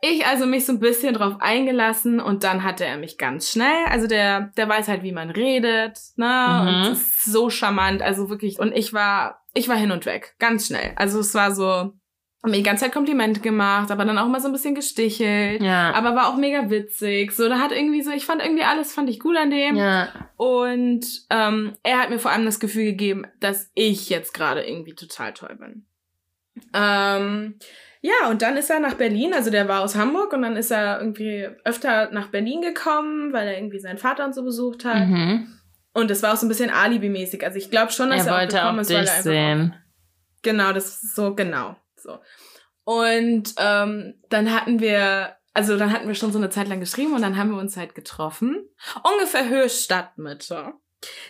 [0.04, 3.86] Ich also mich so ein bisschen drauf eingelassen und dann hatte er mich ganz schnell.
[3.88, 6.26] Also der, der weiß halt, wie man redet, ne?
[6.62, 6.68] Mhm.
[6.68, 8.58] Und ist so charmant, also wirklich.
[8.58, 10.94] Und ich war, ich war hin und weg, ganz schnell.
[10.96, 11.94] Also es war so,
[12.44, 15.62] hab mir die ganze Zeit Komplimente gemacht, aber dann auch mal so ein bisschen gestichelt.
[15.62, 15.94] Ja.
[15.94, 17.34] Aber war auch mega witzig.
[17.34, 19.76] So, da hat irgendwie so, ich fand irgendwie alles, fand ich gut an dem.
[19.76, 20.10] ja.
[20.38, 24.96] Und ähm, er hat mir vor allem das Gefühl gegeben, dass ich jetzt gerade irgendwie
[24.96, 25.86] total toll bin.
[26.74, 27.60] Ähm,
[28.02, 30.72] ja, und dann ist er nach Berlin, also der war aus Hamburg und dann ist
[30.72, 35.08] er irgendwie öfter nach Berlin gekommen, weil er irgendwie seinen Vater und so besucht hat.
[35.08, 35.48] Mhm.
[35.94, 37.44] Und das war auch so ein bisschen Alibi-mäßig.
[37.46, 39.22] Also ich glaube schon, dass Er er, wollte auch gekommen auch ist, weil er einfach
[39.22, 39.76] sehen.
[40.42, 41.76] Genau, das ist so, genau.
[42.02, 42.20] So.
[42.84, 47.14] Und ähm, dann hatten wir, also dann hatten wir schon so eine Zeit lang geschrieben
[47.14, 48.68] und dann haben wir uns halt getroffen.
[49.04, 50.74] Ungefähr Höhe Stadtmitte.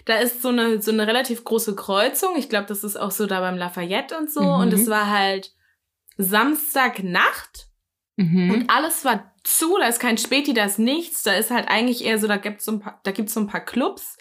[0.06, 2.36] Da ist so eine, so eine relativ große Kreuzung.
[2.36, 4.42] Ich glaube, das ist auch so da beim Lafayette und so.
[4.42, 4.50] Mhm.
[4.62, 5.52] Und es war halt
[6.18, 7.68] Samstagnacht
[8.18, 8.52] Mhm.
[8.52, 9.78] und alles war zu.
[9.80, 11.24] Da ist kein Späti, da ist nichts.
[11.24, 13.48] Da ist halt eigentlich eher so, da gibt's so ein paar, da gibt's so ein
[13.48, 14.18] paar Clubs.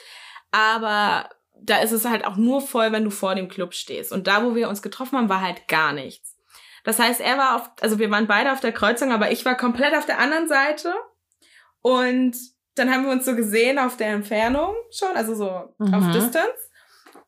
[0.52, 1.28] Aber
[1.60, 4.12] da ist es halt auch nur voll, wenn du vor dem Club stehst.
[4.12, 6.29] Und da, wo wir uns getroffen haben, war halt gar nichts.
[6.84, 9.56] Das heißt, er war auf, also wir waren beide auf der Kreuzung, aber ich war
[9.56, 10.94] komplett auf der anderen Seite.
[11.82, 12.36] Und
[12.76, 15.94] dann haben wir uns so gesehen auf der Entfernung schon, also so Mhm.
[15.94, 16.70] auf Distance.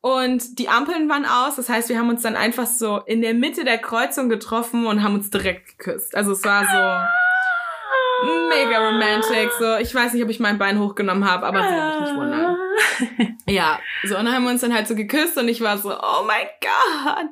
[0.01, 1.55] Und die Ampeln waren aus.
[1.55, 5.01] Das heißt, wir haben uns dann einfach so in der Mitte der Kreuzung getroffen und
[5.01, 6.15] haben uns direkt geküsst.
[6.15, 9.49] Also es war so mega romantic.
[9.59, 12.15] So, ich weiß nicht, ob ich mein Bein hochgenommen habe, aber es würde mich nicht
[12.17, 12.57] wundern.
[13.47, 15.89] Ja, so und dann haben wir uns dann halt so geküsst und ich war so,
[15.91, 17.29] oh mein Gott.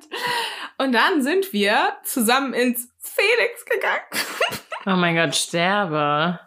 [0.77, 4.03] Und dann sind wir zusammen ins Felix gegangen.
[4.87, 6.39] Oh mein Gott, sterbe.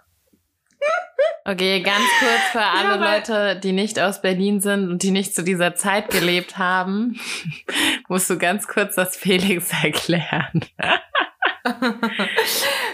[1.45, 5.37] Okay, ganz kurz für alle weil- Leute, die nicht aus Berlin sind und die nicht
[5.37, 7.21] zu dieser Zeit gelebt haben,
[8.09, 10.65] musst du ganz kurz das Felix erklären.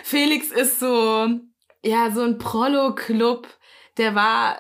[0.03, 1.29] Felix ist so,
[1.83, 3.49] ja, so ein Prollo-Club.
[3.97, 4.59] Der war,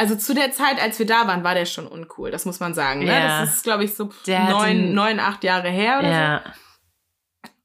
[0.00, 2.30] also zu der Zeit, als wir da waren, war der schon uncool.
[2.30, 3.00] Das muss man sagen.
[3.00, 3.12] Ne?
[3.12, 3.42] Ja.
[3.42, 6.14] Das ist, glaube ich, so neun, neun, acht Jahre her oder so.
[6.14, 6.44] Ja.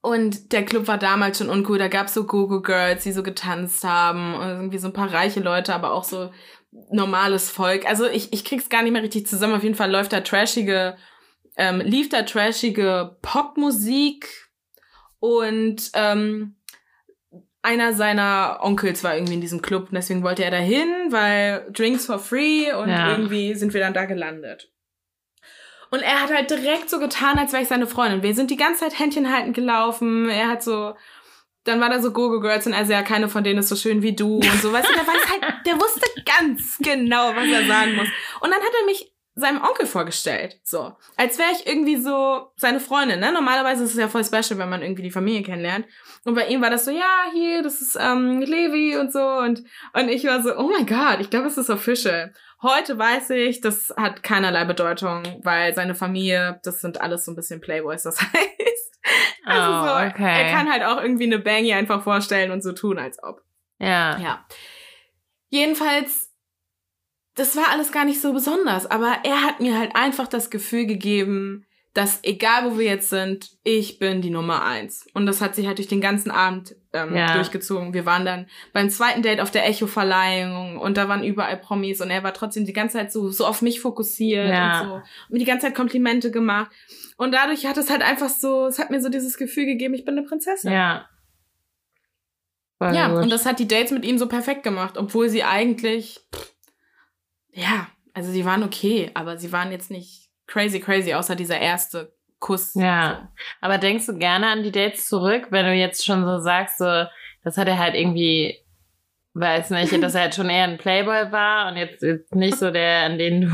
[0.02, 1.78] Und der Club war damals schon uncool.
[1.78, 4.36] Da gab's so Go-Go-Girls, die so getanzt haben.
[4.36, 6.30] Und irgendwie so ein paar reiche Leute, aber auch so
[6.92, 7.88] normales Volk.
[7.88, 9.56] Also ich, ich krieg's gar nicht mehr richtig zusammen.
[9.56, 10.98] Auf jeden Fall läuft da trashige,
[11.56, 14.28] ähm, lief da trashige Popmusik.
[15.20, 16.58] Und ähm,
[17.66, 19.90] einer seiner Onkels war irgendwie in diesem Club.
[19.90, 22.72] Und deswegen wollte er da hin, weil Drinks for free.
[22.74, 23.12] Und Ja.
[23.12, 24.72] irgendwie sind wir dann da gelandet.
[25.92, 28.24] Und er hat halt direkt so getan, als wäre ich seine Freundin.
[28.24, 30.30] Wir sind die ganze Zeit Händchen halten gelaufen.
[30.30, 30.96] Er hat so,
[31.64, 33.76] dann war da so Gogo Girls und er so, ja, keine von denen ist so
[33.76, 34.72] schön wie du und so.
[34.74, 38.08] Weißt du, der weiß halt, der wusste ganz genau, was er sagen muss.
[38.42, 40.60] Und dann hat er mich seinem Onkel vorgestellt.
[40.64, 40.96] So.
[41.18, 43.34] Als wäre ich irgendwie so seine Freundin, ne?
[43.34, 45.86] Normalerweise ist es ja voll special, wenn man irgendwie die Familie kennenlernt.
[46.24, 49.20] Und bei ihm war das so, ja, hier, das ist ähm, Levi und so.
[49.22, 52.34] Und, und ich war so, oh mein Gott, ich glaube, es ist official.
[52.62, 57.36] Heute weiß ich, das hat keinerlei Bedeutung, weil seine Familie, das sind alles so ein
[57.36, 59.00] bisschen Playboys, das heißt.
[59.46, 60.44] Also Oh, so, okay.
[60.44, 63.44] er kann halt auch irgendwie eine Bangy einfach vorstellen und so tun, als ob.
[63.80, 64.18] Ja.
[64.18, 64.46] Ja.
[65.50, 66.32] Jedenfalls,
[67.36, 70.86] das war alles gar nicht so besonders, aber er hat mir halt einfach das Gefühl
[70.86, 75.08] gegeben, dass egal wo wir jetzt sind, ich bin die Nummer eins.
[75.14, 77.34] Und das hat sich halt durch den ganzen Abend ähm, Ja.
[77.36, 77.94] durchgezogen.
[77.94, 82.10] Wir waren dann beim zweiten Date auf der Echo-Verleihung und da waren überall Promis und
[82.10, 84.82] er war trotzdem die ganze Zeit so, so auf mich fokussiert Ja.
[84.82, 84.94] und so.
[84.96, 86.70] Und mir die ganze Zeit Komplimente gemacht.
[87.16, 90.04] Und dadurch hat es halt einfach so, es hat mir so dieses Gefühl gegeben, ich
[90.04, 90.74] bin eine Prinzessin.
[90.74, 91.08] Ja.
[92.78, 93.24] Voll Ja, gut.
[93.24, 96.55] und das hat die Dates mit ihm so perfekt gemacht, obwohl sie eigentlich, pff,
[97.56, 102.14] ja, also sie waren okay, aber sie waren jetzt nicht crazy, crazy, außer dieser erste
[102.40, 102.74] Kuss.
[102.76, 103.32] Ja.
[103.62, 107.06] Aber denkst du gerne an die Dates zurück, wenn du jetzt schon so sagst, so,
[107.44, 108.56] das hat er halt irgendwie,
[109.34, 112.72] weiß nicht, dass er halt schon eher ein Playboy war und jetzt, jetzt nicht so
[112.72, 113.48] der, an den du,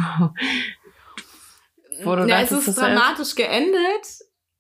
[2.04, 4.06] wo du ja, es dachtest, ist das war- dramatisch geendet,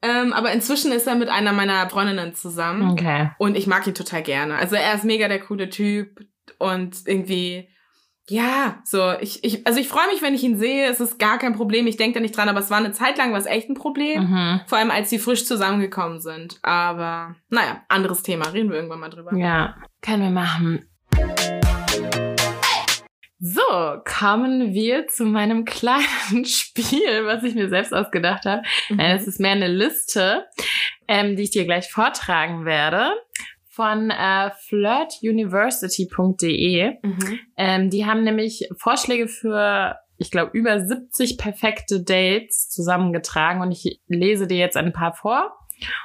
[0.01, 3.31] ähm, aber inzwischen ist er mit einer meiner Freundinnen zusammen Okay.
[3.37, 4.55] und ich mag ihn total gerne.
[4.55, 6.19] Also er ist mega der coole Typ
[6.59, 7.69] und irgendwie,
[8.31, 11.37] ja, so, ich, ich, also ich freue mich, wenn ich ihn sehe, es ist gar
[11.37, 13.69] kein Problem, ich denke da nicht dran, aber es war eine Zeit lang was echt
[13.69, 14.23] ein Problem.
[14.23, 14.61] Mhm.
[14.67, 16.57] Vor allem, als sie frisch zusammengekommen sind.
[16.61, 18.47] Aber naja, anderes Thema.
[18.53, 19.35] Reden wir irgendwann mal drüber.
[19.35, 20.85] Ja, können wir machen.
[23.39, 23.61] So,
[24.05, 28.61] kommen wir zu meinem kleinen Spiel, was ich mir selbst ausgedacht habe.
[28.87, 28.95] Mhm.
[28.95, 30.45] Nein, das ist mehr eine Liste,
[31.09, 33.11] ähm, die ich dir gleich vortragen werde
[33.73, 36.97] von äh, flirtuniversity.de.
[37.01, 37.39] Mhm.
[37.57, 44.01] Ähm, die haben nämlich Vorschläge für, ich glaube, über 70 perfekte Dates zusammengetragen und ich
[44.07, 45.57] lese dir jetzt ein paar vor.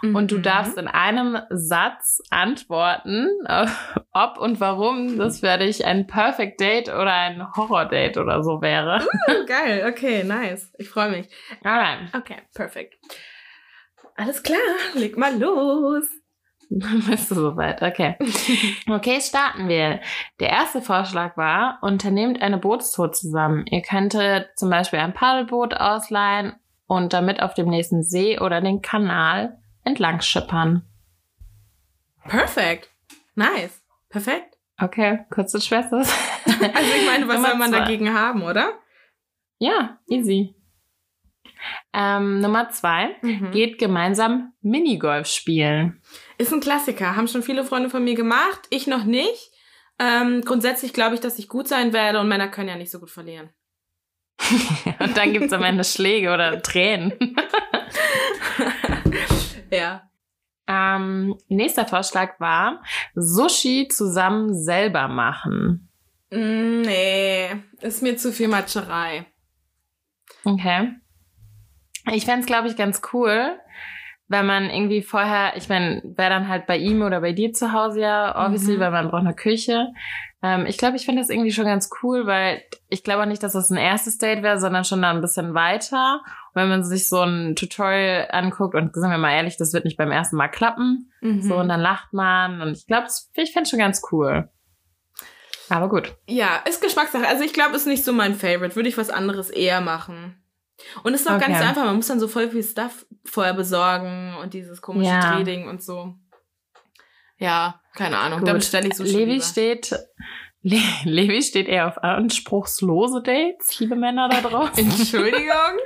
[0.03, 0.43] Und du Mhm.
[0.43, 3.67] darfst in einem Satz antworten, äh,
[4.13, 8.63] ob und warum das für dich ein Perfect Date oder ein Horror Date oder so
[8.63, 9.01] wäre.
[9.29, 10.73] Mhm, Geil, okay, nice.
[10.79, 11.29] Ich freue mich.
[11.63, 12.09] Alright.
[12.15, 12.95] Okay, perfekt.
[14.15, 14.57] Alles klar,
[14.95, 16.09] leg mal los.
[16.69, 17.83] Bist du soweit?
[17.83, 18.17] Okay.
[18.89, 20.01] Okay, starten wir.
[20.41, 23.65] Der erste Vorschlag war, unternehmt eine Bootstour zusammen.
[23.71, 26.55] Ihr könntet zum Beispiel ein Paddelboot ausleihen
[26.87, 30.83] und damit auf dem nächsten See oder den Kanal entlang schippern.
[32.25, 32.91] Perfekt.
[33.35, 33.83] Nice.
[34.09, 34.57] Perfekt.
[34.81, 36.03] Okay, kurz und schwester.
[36.47, 37.79] Also ich meine, was Nummer soll man zwei.
[37.81, 38.73] dagegen haben, oder?
[39.59, 40.55] Ja, easy.
[41.93, 43.17] Ähm, Nummer zwei.
[43.21, 43.51] Mhm.
[43.51, 46.01] Geht gemeinsam Minigolf spielen.
[46.39, 47.17] Ist ein Klassiker.
[47.17, 48.61] Haben schon viele Freunde von mir gemacht.
[48.71, 49.51] Ich noch nicht.
[49.99, 53.01] Ähm, grundsätzlich glaube ich, dass ich gut sein werde und Männer können ja nicht so
[53.01, 53.51] gut verlieren.
[54.99, 57.13] und dann gibt es am Ende Schläge oder Tränen.
[59.71, 60.03] ja.
[60.69, 62.83] Ähm, nächster Vorschlag war
[63.15, 65.89] Sushi zusammen selber machen.
[66.31, 69.27] Mm, nee, ist mir zu viel Matscherei.
[70.45, 70.93] Okay.
[72.13, 73.59] Ich fände es, glaube ich, ganz cool,
[74.29, 77.73] wenn man irgendwie vorher, ich meine, wäre dann halt bei ihm oder bei dir zu
[77.73, 78.81] Hause ja, obviously, mhm.
[78.81, 79.89] weil man braucht eine Küche.
[80.43, 83.53] Ähm, ich glaube, ich finde das irgendwie schon ganz cool, weil ich glaube nicht, dass
[83.53, 86.23] das ein erstes Date wäre, sondern schon da ein bisschen weiter.
[86.53, 89.85] Und wenn man sich so ein Tutorial anguckt und sagen wir mal ehrlich, das wird
[89.85, 91.13] nicht beim ersten Mal klappen.
[91.21, 91.43] Mhm.
[91.43, 92.61] So, und dann lacht man.
[92.61, 94.51] Und ich glaube, ich fände schon ganz cool.
[95.69, 96.17] Aber gut.
[96.29, 97.27] Ja, ist Geschmackssache.
[97.27, 98.77] Also ich glaube, ist nicht so mein Favorite.
[98.77, 100.37] Würde ich was anderes eher machen.
[101.03, 101.43] Und es ist auch okay.
[101.43, 101.85] gar nicht so einfach.
[101.85, 105.21] Man muss dann so voll viel Stuff vorher besorgen und dieses komische ja.
[105.21, 106.15] Trading und so.
[107.39, 108.41] Ja, keine Ahnung.
[108.41, 108.49] Gut.
[108.49, 109.45] Damit stelle ich so Levi lieber.
[109.45, 109.95] steht.
[110.63, 114.91] Le Levi steht eher auf anspruchslose Dates, liebe Männer da draußen.
[114.99, 115.79] Entschuldigung.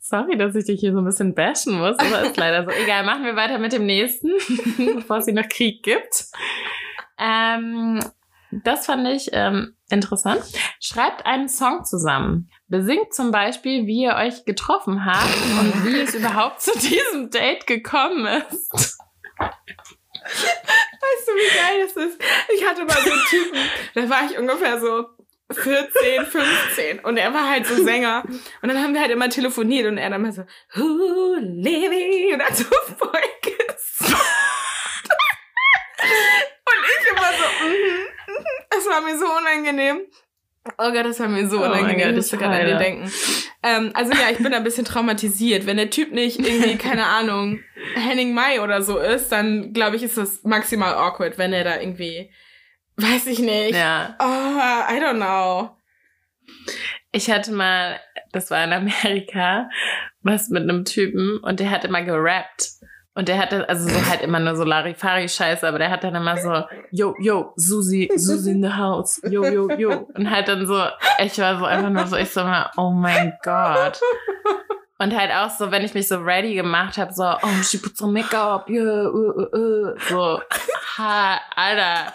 [0.00, 2.70] Sorry, dass ich dich hier so ein bisschen bashen muss, aber ist leider so.
[2.70, 4.32] Egal, machen wir weiter mit dem nächsten,
[4.96, 6.26] bevor es hier noch Krieg gibt.
[7.18, 8.00] Ähm,
[8.62, 10.42] das fand ich ähm, interessant.
[10.80, 12.50] Schreibt einen Song zusammen.
[12.68, 17.66] Besingt zum Beispiel, wie ihr euch getroffen habt und wie es überhaupt zu diesem Date
[17.66, 18.98] gekommen ist.
[20.24, 22.20] Weißt du, wie geil das ist?
[22.54, 23.58] Ich hatte mal so einen Typen,
[23.94, 25.06] da war ich ungefähr so
[25.52, 28.24] 14, 15 und er war halt so Sänger
[28.62, 32.38] und dann haben wir halt immer telefoniert und er dann mal so, Who Levi und
[32.38, 34.14] dann so voll gesungen.
[36.64, 38.13] und ich immer so, mhm.
[38.76, 40.00] Es war mir so unangenehm.
[40.78, 42.10] Oh Gott, das war mir so oh unangenehm.
[42.10, 43.12] ich musste gerade an den denken.
[43.62, 45.66] Ähm, also ja, ich bin ein bisschen traumatisiert.
[45.66, 47.60] Wenn der Typ nicht irgendwie, keine Ahnung,
[47.94, 51.80] Henning Mai oder so ist, dann glaube ich, ist das maximal awkward, wenn er da
[51.80, 52.30] irgendwie,
[52.96, 53.74] weiß ich nicht.
[53.74, 54.16] Ja.
[54.18, 55.76] Oh, I don't know.
[57.12, 58.00] Ich hatte mal,
[58.32, 59.68] das war in Amerika,
[60.22, 62.70] was mit einem Typen und der hat immer gerappt.
[63.16, 66.36] Und der hatte, also so halt immer nur so Larifari-Scheiße, aber der hat dann immer
[66.36, 70.08] so, yo, yo, Susi, Susi in the house, yo, yo, yo.
[70.14, 70.84] Und halt dann so,
[71.20, 74.00] ich war so einfach nur so, ich so mal, oh mein Gott.
[74.98, 77.96] Und halt auch so, wenn ich mich so ready gemacht habe, so, oh, she put
[77.96, 79.94] some makeup, yeah, uh, uh, uh.
[80.08, 80.40] so,
[80.96, 82.12] ha, Alter.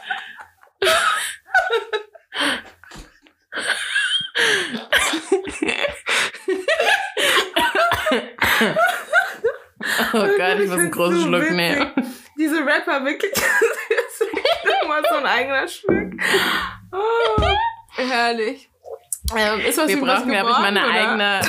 [10.13, 11.55] Oh Gott, ich muss einen großen Schluck witzig.
[11.55, 11.91] nehmen.
[12.37, 13.43] Diese Rapper wirklich, das
[14.21, 16.13] ist immer so ein eigener Schluck.
[16.91, 17.41] Oh,
[17.95, 18.69] herrlich.
[19.37, 20.93] Ähm, ist was Wir brauchen, glaube ich, meine oder?
[20.93, 21.41] eigene.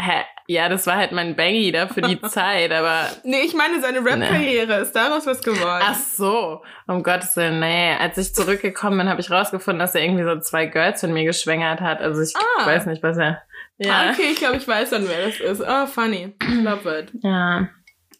[0.00, 0.24] Hä?
[0.48, 3.06] Ja, das war halt mein Bangy da für die Zeit, aber.
[3.22, 4.80] Nee, ich meine seine Rap-Karriere.
[4.80, 5.84] Ist daraus was geworden?
[5.84, 6.62] Ach so.
[6.86, 7.94] Um Gottes Willen, nee.
[7.94, 11.24] Als ich zurückgekommen bin, habe ich rausgefunden, dass er irgendwie so zwei Girls von mir
[11.24, 12.00] geschwängert hat.
[12.00, 12.66] Also ich ah.
[12.66, 13.42] weiß nicht, was er.
[13.84, 13.92] Ja.
[13.92, 15.62] Ah, okay, ich glaube, ich weiß dann, wer das ist.
[15.66, 16.34] Oh, funny.
[16.62, 17.10] Love it.
[17.22, 17.68] Ja.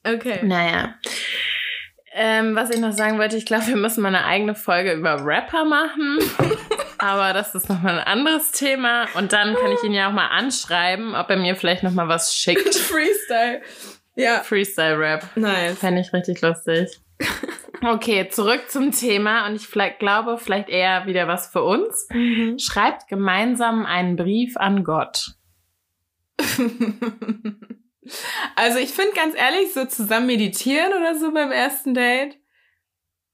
[0.04, 0.40] Okay.
[0.42, 0.94] Naja.
[2.14, 5.24] Ähm, was ich noch sagen wollte, ich glaube, wir müssen mal eine eigene Folge über
[5.24, 6.18] Rapper machen.
[6.98, 9.06] Aber das ist nochmal ein anderes Thema.
[9.14, 12.34] Und dann kann ich ihn ja auch mal anschreiben, ob er mir vielleicht nochmal was
[12.34, 12.74] schickt.
[12.74, 13.62] Freestyle.
[14.14, 14.40] Ja.
[14.40, 15.36] Freestyle-Rap.
[15.36, 15.78] Nice.
[15.78, 17.00] Fände ich richtig lustig.
[17.84, 19.46] Okay, zurück zum Thema.
[19.46, 22.08] Und ich vielleicht, glaube, vielleicht eher wieder was für uns.
[22.12, 22.58] Mhm.
[22.58, 25.32] Schreibt gemeinsam einen Brief an Gott.
[28.56, 32.38] Also ich finde ganz ehrlich, so zusammen meditieren oder so beim ersten Date.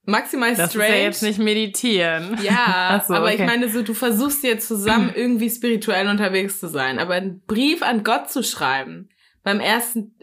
[0.03, 0.87] Maximal das strange.
[0.87, 2.37] Das ist ja jetzt nicht meditieren.
[2.41, 3.35] Ja, so, aber okay.
[3.35, 6.99] ich meine so, du versuchst ja zusammen irgendwie spirituell unterwegs zu sein.
[6.99, 9.09] Aber einen Brief an Gott zu schreiben,
[9.43, 10.15] beim ersten,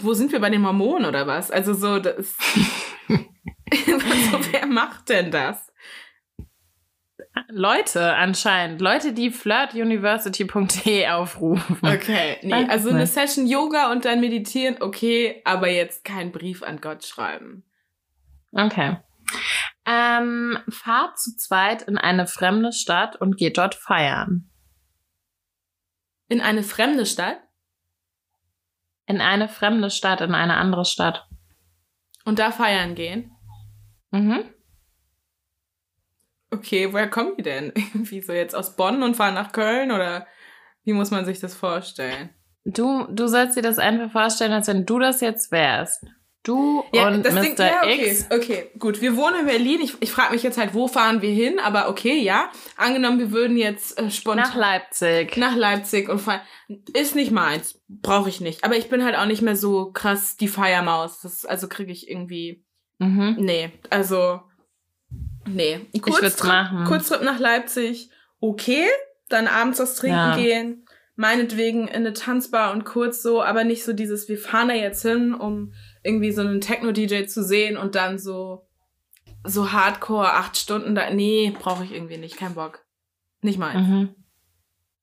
[0.00, 1.50] wo sind wir bei den Mormonen oder was?
[1.50, 2.16] Also so, das,
[3.08, 5.71] so, wer macht denn das?
[7.48, 8.80] Leute anscheinend.
[8.80, 11.78] Leute, die flirtuniversity.de aufrufen.
[11.82, 16.80] Okay, nee, also eine Session Yoga und dann meditieren, okay, aber jetzt keinen Brief an
[16.80, 17.64] Gott schreiben.
[18.52, 18.98] Okay.
[19.86, 24.50] Ähm, fahrt zu zweit in eine fremde Stadt und geht dort feiern.
[26.28, 27.38] In eine fremde Stadt?
[29.06, 31.26] In eine fremde Stadt, in eine andere Stadt.
[32.24, 33.32] Und da feiern gehen?
[34.10, 34.44] Mhm.
[36.52, 37.72] Okay, woher kommen die denn?
[37.94, 40.26] Irgendwie so jetzt aus Bonn und fahren nach Köln oder
[40.84, 42.30] wie muss man sich das vorstellen?
[42.64, 46.04] Du, du sollst dir das einfach vorstellen, als wenn du das jetzt wärst.
[46.44, 47.40] Du Ja, und das Mr.
[47.42, 48.26] Ding, ja, okay, X.
[48.30, 49.00] okay, gut.
[49.00, 49.80] Wir wohnen in Berlin.
[49.80, 51.60] Ich, ich frage mich jetzt halt, wo fahren wir hin?
[51.60, 52.50] Aber okay, ja.
[52.76, 55.36] Angenommen, wir würden jetzt äh, spontan Nach Leipzig.
[55.36, 56.40] nach Leipzig und fahren.
[56.94, 57.80] Ist nicht meins.
[57.88, 58.64] Brauche ich nicht.
[58.64, 61.20] Aber ich bin halt auch nicht mehr so krass die Feiermaus.
[61.20, 62.64] Das, also kriege ich irgendwie.
[62.98, 63.36] Mhm.
[63.38, 64.40] Nee, also.
[65.46, 65.80] Nee.
[66.44, 66.84] Machen.
[66.84, 68.86] Kurztrip nach Leipzig, okay.
[69.28, 70.36] Dann abends was trinken Ja.
[70.36, 70.84] gehen.
[71.16, 75.02] Meinetwegen in eine Tanzbar und kurz so, aber nicht so dieses, wir fahren da jetzt
[75.02, 75.72] hin, um
[76.02, 78.66] irgendwie so einen Techno-DJ zu sehen und dann so,
[79.44, 81.10] so hardcore acht Stunden da.
[81.10, 82.36] Nee, brauche ich irgendwie nicht.
[82.36, 82.84] Kein Bock.
[83.42, 83.86] Nicht meins.
[83.86, 84.14] Mhm.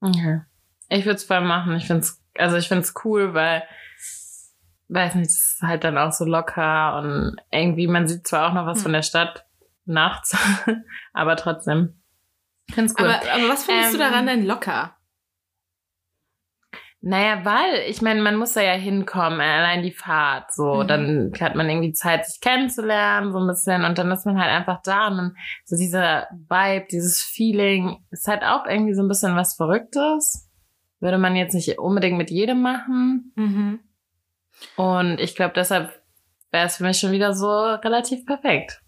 [0.02, 0.42] Okay.
[0.90, 1.76] Ich würde es voll machen.
[1.76, 3.64] Ich find's, also ich find's cool, weil,
[4.88, 8.54] weiß nicht, es ist halt dann auch so locker und irgendwie, man sieht zwar auch
[8.54, 8.84] noch was Hm.
[8.84, 9.46] von der Stadt
[9.90, 10.38] nachts,
[11.14, 12.02] aber trotzdem.
[12.72, 13.08] Find's cool.
[13.08, 14.96] Aber, aber was findest du Ähm, daran denn locker?
[17.02, 20.88] Naja, weil, ich meine, man muss da ja hinkommen, allein die Fahrt, so, Mhm.
[20.88, 24.52] dann hat man irgendwie Zeit, sich kennenzulernen, so ein bisschen, und dann ist man halt
[24.52, 29.08] einfach da und dann so dieser Vibe, dieses Feeling, ist halt auch irgendwie so ein
[29.08, 30.50] bisschen was Verrücktes.
[31.00, 33.32] Würde man jetzt nicht unbedingt mit jedem machen.
[33.38, 33.80] Mhm.
[34.76, 36.02] Und ich glaube, deshalb
[36.52, 38.82] wäre es für mich schon wieder so relativ perfekt.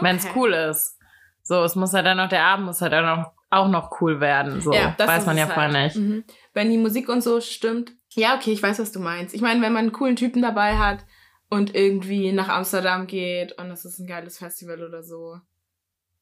[0.00, 0.34] Wenn es Okay.
[0.36, 0.98] cool ist.
[1.42, 4.20] So, es muss halt dann noch, der Abend muss halt auch noch, auch noch cool
[4.20, 4.60] werden.
[4.60, 5.94] So, Ja, das weiß man ja vorher halt.
[5.94, 5.96] nicht.
[5.96, 6.24] Mhm.
[6.54, 7.92] Wenn die Musik und so stimmt.
[8.14, 9.34] Ja, okay, ich weiß, was du meinst.
[9.34, 11.04] Ich meine, wenn man einen coolen Typen dabei hat
[11.50, 15.38] und irgendwie nach Amsterdam geht und es ist ein geiles Festival oder so.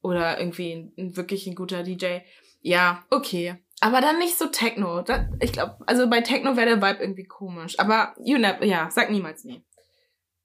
[0.03, 2.19] Oder irgendwie ein, ein wirklich ein guter DJ.
[2.61, 3.57] Ja, okay.
[3.81, 5.01] Aber dann nicht so Techno.
[5.03, 7.79] Da, ich glaube, also bei Techno wäre der Vibe irgendwie komisch.
[7.79, 9.65] Aber you never, ja, sag niemals nie.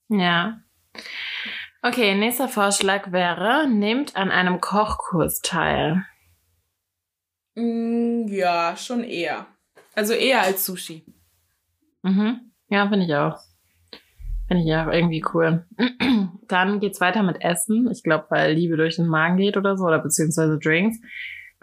[0.08, 0.60] Ja.
[1.82, 6.06] Okay, nächster Vorschlag wäre, nehmt an einem Kochkurs teil.
[7.56, 9.48] Mm, ja, schon eher.
[9.96, 11.06] Also eher als Sushi.
[12.02, 12.52] Mhm.
[12.70, 13.40] Ja, finde ich auch.
[14.48, 15.66] Finde ich auch irgendwie cool.
[16.48, 17.90] Dann geht's weiter mit Essen.
[17.92, 20.98] Ich glaube, weil Liebe durch den Magen geht oder so, oder beziehungsweise Drinks.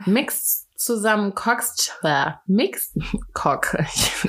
[0.07, 2.97] Mixed zusammen Cocks, äh, Mixed
[3.33, 3.77] Cock,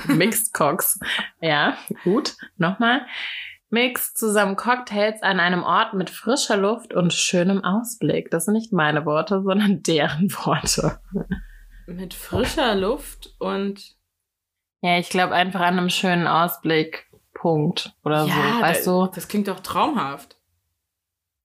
[0.07, 0.99] Mixed Cocks.
[1.41, 2.35] Ja, gut.
[2.57, 3.05] Nochmal.
[3.69, 8.31] Mixed zusammen Cocktails an einem Ort mit frischer Luft und schönem Ausblick.
[8.31, 10.99] Das sind nicht meine Worte, sondern deren Worte.
[11.85, 13.95] Mit frischer Luft und
[14.81, 17.05] Ja, ich glaube einfach an einem schönen Ausblick.
[17.33, 17.93] Punkt.
[18.03, 18.31] Oder so.
[18.31, 19.11] Weißt da- du?
[19.13, 20.37] Das klingt doch traumhaft.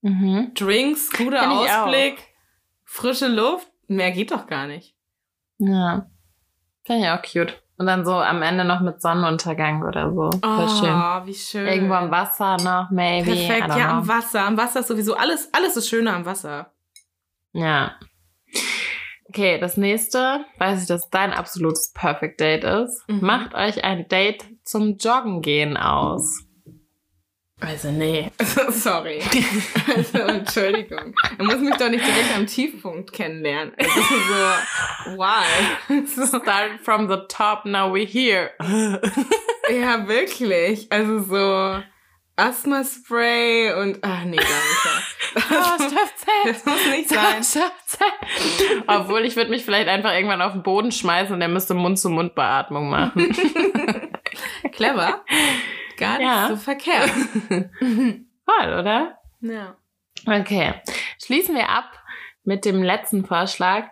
[0.01, 0.53] Mhm.
[0.55, 1.67] Drinks, guter auch.
[1.69, 2.23] Ausblick,
[2.85, 3.69] frische Luft.
[3.89, 4.97] Mehr geht doch gar nicht.
[5.59, 6.11] Ja.
[6.85, 7.62] Finde ich auch cute.
[7.79, 10.31] Und dann so am Ende noch mit Sonnenuntergang oder so.
[10.31, 10.95] Voll schön.
[10.95, 11.67] Oh, wie schön.
[11.67, 13.33] Irgendwo am Wasser noch, maybe.
[13.33, 13.99] Perfekt, ja, know.
[13.99, 14.47] am Wasser.
[14.47, 16.73] Am Wasser ist sowieso alles, alles ist schöner am Wasser.
[17.53, 17.97] Ja.
[19.29, 23.09] Okay, das nächste, weiß ich, dass dein absolutes Perfect Date ist.
[23.09, 23.21] Mhm.
[23.23, 26.45] Macht euch ein Date zum Joggen gehen aus.
[27.67, 28.31] Also, nee.
[28.71, 29.21] Sorry.
[29.95, 31.15] Also, Entschuldigung.
[31.39, 33.75] Er muss mich doch nicht direkt am Tiefpunkt kennenlernen.
[33.77, 36.07] Also, so, why?
[36.07, 38.51] So, Start from the top, now we're here.
[39.71, 40.91] ja, wirklich.
[40.91, 41.83] Also, so
[42.37, 45.07] Asthma-Spray und, ach, nee, gar nicht.
[45.37, 46.11] Oh, stopp,
[46.45, 47.43] Das muss nicht sein.
[47.43, 47.73] Stopp.
[48.87, 52.89] Obwohl, ich würde mich vielleicht einfach irgendwann auf den Boden schmeißen und der müsste Mund-zu-Mund-Beatmung
[52.89, 53.35] machen.
[54.73, 55.23] Clever.
[56.03, 56.49] Gar nicht Ja.
[56.49, 57.11] so verkehrt.
[58.45, 59.19] Voll, oder?
[59.41, 59.77] ja.
[60.27, 60.75] Okay.
[61.25, 61.91] Schließen wir ab
[62.45, 63.87] mit dem letzten Vorschlag.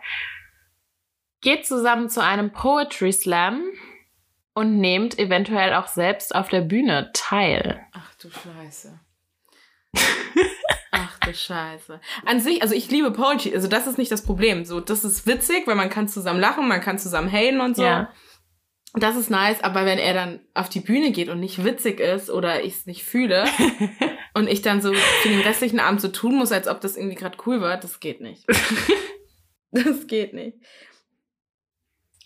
[1.40, 3.62] Geht zusammen zu einem Poetry Slam
[4.52, 7.80] und nehmt eventuell auch selbst auf der Bühne teil.
[7.92, 9.00] Ach du Scheiße.
[10.92, 12.00] Ach du Scheiße.
[12.26, 14.64] An sich, also ich liebe Poetry, also das ist nicht das Problem.
[14.64, 17.84] So, das ist witzig, weil man kann zusammen lachen, man kann zusammen haten und so.
[17.84, 18.12] Ja.
[18.95, 22.28] Das ist nice, aber wenn er dann auf die Bühne geht und nicht witzig ist
[22.28, 23.45] oder ich es nicht fühle
[24.34, 27.14] und ich dann so für den restlichen Abend so tun muss, als ob das irgendwie
[27.14, 28.45] gerade cool war, das geht nicht.
[29.70, 30.59] das geht nicht.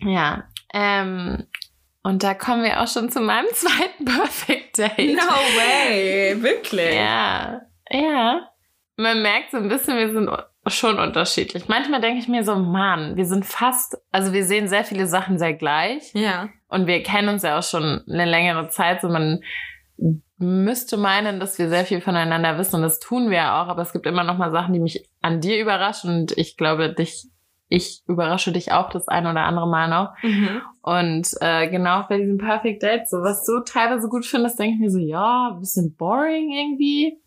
[0.00, 0.48] Ja.
[0.72, 1.46] Ähm,
[2.02, 5.16] und da kommen wir auch schon zu meinem zweiten Perfect Date.
[5.16, 6.94] No way, wirklich.
[6.94, 7.60] Ja.
[7.90, 8.50] Ja.
[8.96, 10.30] Man merkt so ein bisschen, wir sind
[10.66, 11.68] schon unterschiedlich.
[11.68, 15.38] Manchmal denke ich mir so, Mann, wir sind fast, also wir sehen sehr viele Sachen
[15.38, 16.12] sehr gleich.
[16.14, 16.48] Ja.
[16.68, 19.02] Und wir kennen uns ja auch schon eine längere Zeit.
[19.02, 19.40] So man
[20.38, 22.76] müsste meinen, dass wir sehr viel voneinander wissen.
[22.76, 23.68] Und das tun wir ja auch.
[23.68, 26.10] Aber es gibt immer noch mal Sachen, die mich an dir überraschen.
[26.14, 27.28] Und ich glaube, dich,
[27.68, 30.14] ich überrasche dich auch das ein oder andere Mal noch.
[30.22, 30.62] Mhm.
[30.82, 34.80] Und äh, genau bei diesem Perfect Date, so was du teilweise gut findest, denke ich
[34.80, 37.18] mir so, ja, ein bisschen boring irgendwie.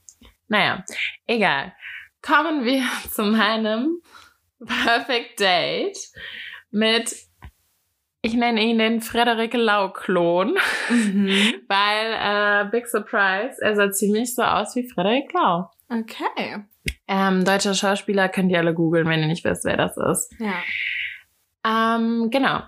[0.48, 0.84] Naja,
[1.26, 1.74] egal.
[2.22, 4.02] Kommen wir zu meinem
[4.66, 5.98] Perfect Date
[6.72, 7.16] mit
[8.22, 10.58] Ich nenne ihn den Frederik Lau-Klon,
[10.90, 11.28] Mhm.
[11.68, 15.70] weil, äh, Big Surprise, er sah ziemlich so aus wie Frederik Lau.
[15.90, 16.66] Okay.
[17.08, 20.34] Ähm, deutscher Schauspieler könnt ihr alle googeln, wenn ihr nicht wisst, wer das ist.
[20.40, 20.56] Ja.
[21.66, 22.62] Ähm, genau.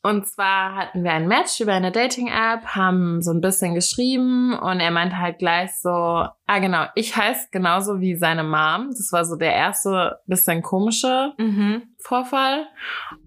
[0.00, 4.78] Und zwar hatten wir ein Match über eine Dating-App, haben so ein bisschen geschrieben und
[4.78, 8.90] er meinte halt gleich so, ah genau, ich heiße genauso wie seine Mom.
[8.90, 11.82] Das war so der erste bisschen komische Mhm.
[11.98, 12.66] Vorfall.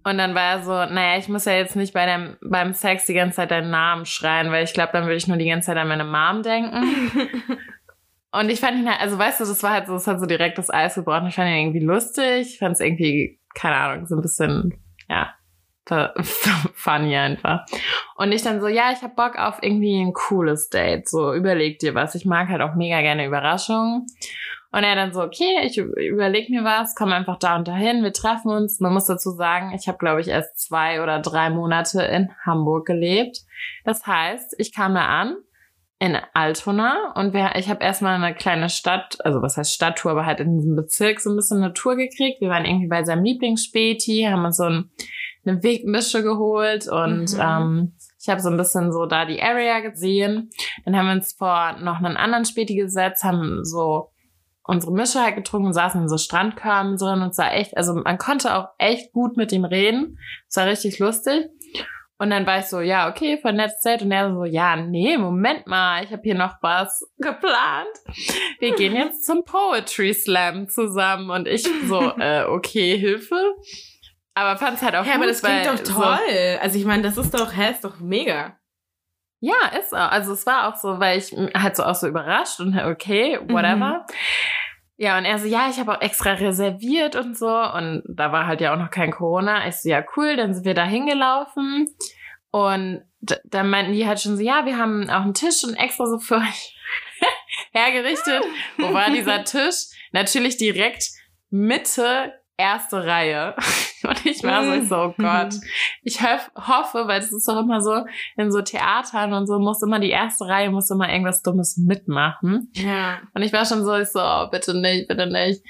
[0.06, 3.06] Und dann war er so, naja, ich muss ja jetzt nicht bei dem, beim Sex
[3.06, 5.68] die ganze Zeit deinen Namen schreien, weil ich glaube, dann würde ich nur die ganze
[5.68, 6.84] Zeit an meine Mom denken.
[8.32, 10.26] Und ich fand ihn halt, also weißt du, das war halt so, das hat so
[10.26, 11.28] direkt das Eis gebrochen.
[11.28, 12.54] Ich fand ihn irgendwie lustig.
[12.54, 14.74] Ich fand es irgendwie, keine Ahnung, so ein bisschen,
[15.10, 15.34] ja,
[16.22, 17.66] fu- funny einfach.
[18.16, 21.08] Und ich dann so, ja, ich hab Bock auf irgendwie ein cooles Date.
[21.10, 22.16] So, überleg dir was.
[22.16, 24.06] Ich mag halt auch mega gerne Überraschungen.
[24.74, 28.14] Und er dann so, okay, ich überleg mir was, komm einfach da und dahin, wir
[28.14, 28.80] treffen uns.
[28.80, 32.88] Man muss dazu sagen, ich habe, glaube ich, erst zwei oder drei Monate in Hamburg
[32.88, 33.40] gelebt.
[33.84, 35.36] Das heißt, ich kam da an
[36.00, 40.26] in Altona und wir, ich habe erstmal eine kleine Stadt, also was heißt Stadttour, aber
[40.26, 42.40] halt in diesem Bezirk so ein bisschen eine Tour gekriegt.
[42.40, 44.90] Wir waren irgendwie bei seinem Lieblingsspäti, haben uns so ein,
[45.46, 47.40] eine Wegmische geholt und Mhm.
[47.42, 50.50] ähm, ich habe so ein bisschen so da die Area gesehen.
[50.86, 54.12] Dann haben wir uns vor noch einen anderen Späti gesetzt, haben so
[54.64, 58.56] unsere Mische halt getrunken, saßen in so Strandkörben drin und war echt, also man konnte
[58.56, 60.20] auch echt gut mit ihm reden.
[60.48, 61.50] Es war richtig lustig.
[62.20, 64.04] Und dann war ich so, ja, okay, nettes Date.
[64.04, 67.90] Und er so, ja, nee, Moment mal, ich habe hier noch was geplant.
[68.60, 71.32] Wir gehen jetzt zum Poetry Slam zusammen.
[71.32, 73.56] Und ich so, äh, okay, Hilfe.
[74.34, 76.60] Aber fand's halt auch Ja, gut, aber das klingt doch so- toll.
[76.62, 78.58] Also ich meine, das ist doch, hä, ist doch mega.
[79.40, 80.12] Ja, ist auch.
[80.12, 84.06] Also es war auch so, weil ich halt so auch so überrascht und okay, whatever.
[84.98, 87.50] Ja, und er so, ja, ich habe auch extra reserviert und so.
[87.50, 89.68] Und da war halt ja auch noch kein Corona.
[89.68, 91.88] Ich so, ja, cool, dann sind wir da hingelaufen.
[92.52, 93.02] Und
[93.46, 96.20] dann meinten die halt schon so, ja, wir haben auch einen Tisch und extra so
[96.20, 96.78] für euch
[97.72, 98.44] hergerichtet.
[98.78, 99.88] Wo war dieser Tisch?
[100.12, 101.06] Natürlich direkt
[101.50, 103.56] Mitte, erste Reihe.
[104.04, 105.54] Und ich war so, ich so, oh Gott.
[106.04, 108.04] Ich hoff, hoffe, weil das ist doch immer so,
[108.36, 112.72] in so Theatern und so muss immer die erste Reihe, muss immer irgendwas Dummes mitmachen.
[112.74, 113.20] Ja.
[113.36, 115.62] Und ich war schon so, ich so, oh, bitte nicht, bitte nicht.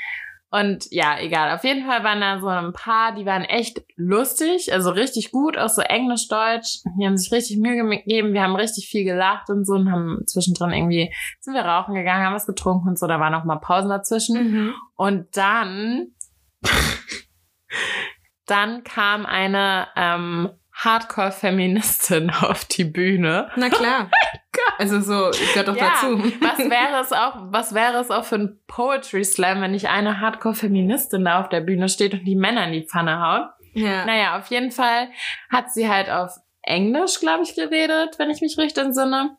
[0.53, 1.55] Und ja, egal.
[1.55, 5.57] Auf jeden Fall waren da so ein paar, die waren echt lustig, also richtig gut,
[5.57, 6.79] auch so Englisch, Deutsch.
[6.99, 8.33] Die haben sich richtig Mühe gegeben.
[8.33, 12.25] Wir haben richtig viel gelacht und so und haben zwischendrin irgendwie, sind wir rauchen gegangen,
[12.25, 13.07] haben was getrunken und so.
[13.07, 14.51] Da waren auch mal Pausen dazwischen.
[14.51, 14.73] Mhm.
[14.97, 16.07] Und dann,
[18.45, 23.49] dann kam eine ähm, Hardcore-Feministin auf die Bühne.
[23.55, 24.09] Na klar.
[24.77, 26.19] Also so, gehört doch Ja, dazu.
[26.41, 30.19] Was wäre es auch, was wäre es auch für ein Poetry Slam, wenn nicht eine
[30.19, 33.49] Hardcore-Feministin da auf der Bühne steht und die Männer in die Pfanne haut?
[33.73, 34.05] Ja.
[34.05, 35.09] Naja, auf jeden Fall
[35.49, 39.37] hat sie halt auf Englisch, glaube ich, geredet, wenn ich mich richtig entsinne.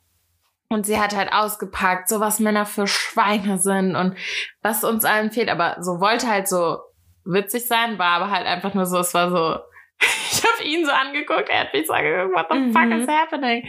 [0.68, 4.16] Und sie hat halt ausgepackt, so was Männer für Schweine sind und
[4.62, 5.50] was uns allen fehlt.
[5.50, 6.78] Aber so wollte halt so
[7.24, 9.58] witzig sein, war aber halt einfach nur so, es war so,
[10.30, 13.00] ich habe ihn so angeguckt, er hat mich so angeguckt, what the fuck Mhm.
[13.02, 13.68] is happening?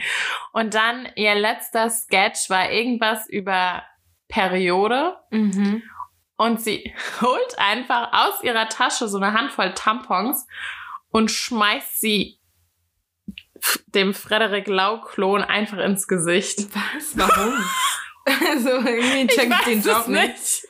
[0.52, 3.84] Und dann ihr letzter Sketch war irgendwas über
[4.28, 5.18] Periode.
[5.32, 5.84] Mhm.
[6.36, 10.48] Und sie holt einfach aus ihrer Tasche so eine Handvoll Tampons
[11.10, 12.40] und schmeißt sie
[13.88, 16.68] dem Frederik Lau-Klon einfach ins Gesicht.
[16.76, 17.16] Was?
[17.18, 17.54] Warum?
[18.50, 20.28] also irgendwie Ich check ich weiß den es Job nicht.
[20.30, 20.64] nicht.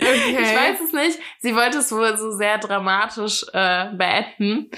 [0.00, 0.36] Okay.
[0.42, 1.18] Ich weiß es nicht.
[1.40, 4.70] Sie wollte es wohl so sehr dramatisch äh, beenden.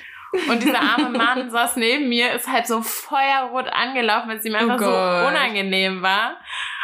[0.49, 4.55] Und dieser arme Mann saß neben mir, ist halt so feuerrot angelaufen, weil es ihm
[4.55, 5.29] Oh einfach so Gott.
[5.29, 6.37] unangenehm war.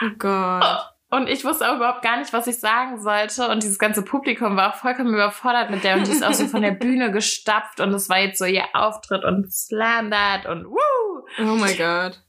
[0.02, 0.90] Oh Gott.
[1.10, 3.48] Und ich wusste auch überhaupt gar nicht, was ich sagen sollte.
[3.48, 5.94] Und dieses ganze Publikum war auch vollkommen überfordert mit der.
[5.96, 7.78] Und die ist auch so von der Bühne gestapft.
[7.78, 11.24] Und es war jetzt so ihr Auftritt und slam that und woo.
[11.38, 12.20] Oh mein Gott.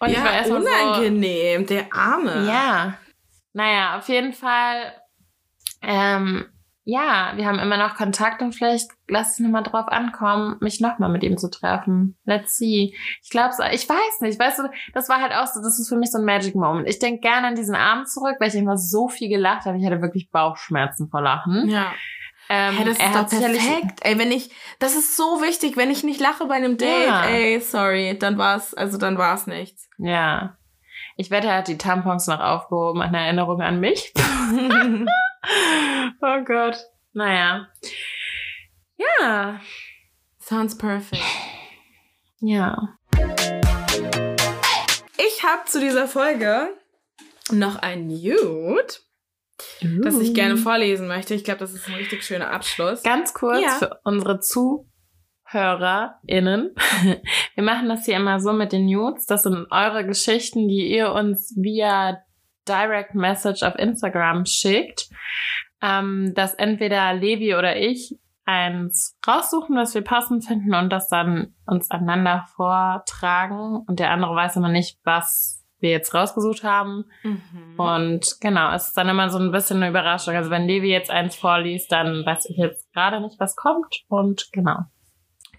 [0.00, 1.66] Und ich ja, war erstmal so, unangenehm.
[1.66, 2.46] Der Arme.
[2.48, 2.94] ja.
[3.52, 4.92] Naja, auf jeden Fall,
[5.82, 6.46] ähm,
[6.84, 11.10] ja, wir haben immer noch Kontakt und vielleicht lass es nochmal drauf ankommen, mich nochmal
[11.10, 12.16] mit ihm zu treffen.
[12.24, 12.94] Let's see.
[13.22, 14.62] Ich glaube, ich weiß nicht, weißt du,
[14.94, 16.88] das war halt auch so, das ist für mich so ein Magic Moment.
[16.88, 19.76] Ich denke gerne an diesen Abend zurück, weil ich immer so viel gelacht habe.
[19.78, 21.68] Ich hatte wirklich Bauchschmerzen vor Lachen.
[21.68, 21.92] Ja.
[22.48, 23.98] Ähm, Hey, das er ist hat doch perfekt.
[24.00, 24.50] Ey, wenn ich,
[24.80, 27.24] das ist so wichtig, wenn ich nicht lache bei einem Date, Ja.
[27.26, 29.88] ey, sorry, dann war's, also dann war's nichts.
[29.98, 30.56] Ja.
[31.16, 34.12] Ich wette, er hat die Tampons noch aufgehoben an Erinnerung an mich.
[36.22, 36.76] oh Gott.
[37.12, 37.68] Naja.
[38.96, 39.60] Ja.
[40.40, 41.22] Sounds perfect.
[42.40, 42.96] Ja.
[45.18, 46.74] Ich habe zu dieser Folge
[47.50, 48.86] noch ein Nude,
[50.02, 51.34] das ich gerne vorlesen möchte.
[51.34, 53.02] Ich glaube, das ist ein richtig schöner Abschluss.
[53.02, 53.70] Ganz kurz Ja.
[53.78, 56.74] für unsere ZuhörerInnen.
[57.54, 59.26] Wir machen das hier immer so mit den Nudes.
[59.26, 62.18] Das sind eure Geschichten, die ihr uns via
[62.70, 65.08] Direct Message auf Instagram schickt.
[65.82, 71.54] Ähm, dass entweder Levi oder ich eins raussuchen, das wir passend finden und das dann
[71.66, 73.84] uns einander vortragen.
[73.86, 77.04] Und der andere weiß immer nicht, was wir jetzt rausgesucht haben.
[77.22, 77.78] Mhm.
[77.78, 80.34] Und genau, es ist dann immer so ein bisschen eine Überraschung.
[80.34, 84.04] Also wenn Levi jetzt eins vorliest, dann weiß ich jetzt gerade nicht, was kommt.
[84.08, 84.80] Und genau.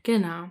[0.04, 0.50] Genau.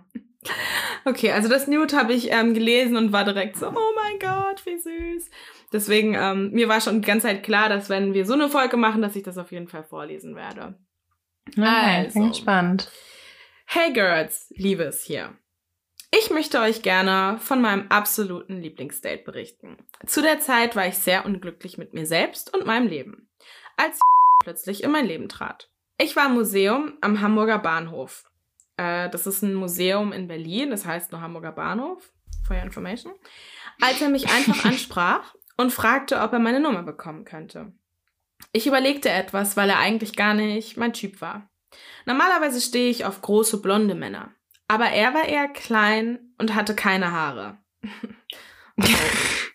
[1.05, 4.65] Okay, also das Nude habe ich ähm, gelesen und war direkt so, oh mein Gott,
[4.65, 5.29] wie süß.
[5.71, 8.77] Deswegen, ähm, mir war schon die ganze Zeit klar, dass wenn wir so eine Folge
[8.77, 10.75] machen, dass ich das auf jeden Fall vorlesen werde.
[11.49, 12.91] Okay, also, bin gespannt.
[13.65, 15.33] Hey Girls, Liebes hier.
[16.13, 19.77] Ich möchte euch gerne von meinem absoluten Lieblingsdate berichten.
[20.05, 23.29] Zu der Zeit war ich sehr unglücklich mit mir selbst und meinem Leben,
[23.77, 23.99] als
[24.43, 25.69] plötzlich in mein Leben trat.
[25.97, 28.29] Ich war im Museum am Hamburger Bahnhof.
[28.75, 32.11] Äh, das ist ein Museum in Berlin, das heißt nur Hamburger Bahnhof,
[32.45, 33.13] for your information.
[33.79, 37.71] Als er mich einfach ansprach und fragte, ob er meine Nummer bekommen könnte.
[38.51, 41.49] Ich überlegte etwas, weil er eigentlich gar nicht mein Typ war.
[42.05, 44.33] Normalerweise stehe ich auf große blonde Männer.
[44.67, 47.57] Aber er war eher klein und hatte keine Haare.
[47.83, 48.83] oh.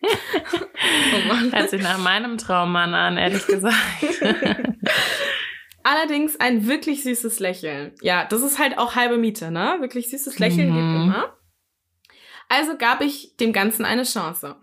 [0.03, 1.53] oh Mann.
[1.53, 3.77] Hört sich nach meinem Traummann an, ehrlich gesagt.
[5.83, 7.95] Allerdings ein wirklich süßes Lächeln.
[8.03, 9.77] Ja, das ist halt auch halbe Miete, ne?
[9.81, 10.75] Wirklich süßes Lächeln mhm.
[10.75, 11.37] gibt immer.
[12.49, 14.57] Also gab ich dem Ganzen eine Chance.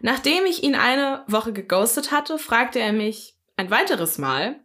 [0.00, 4.60] Nachdem ich ihn eine Woche geghostet hatte, fragte er mich ein weiteres Mal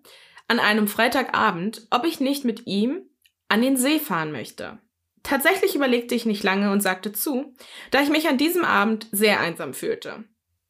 [0.48, 3.02] an einem Freitagabend, ob ich nicht mit ihm
[3.50, 4.78] an den See fahren möchte.
[5.24, 7.56] Tatsächlich überlegte ich nicht lange und sagte zu,
[7.92, 10.26] da ich mich an diesem Abend sehr einsam fühlte.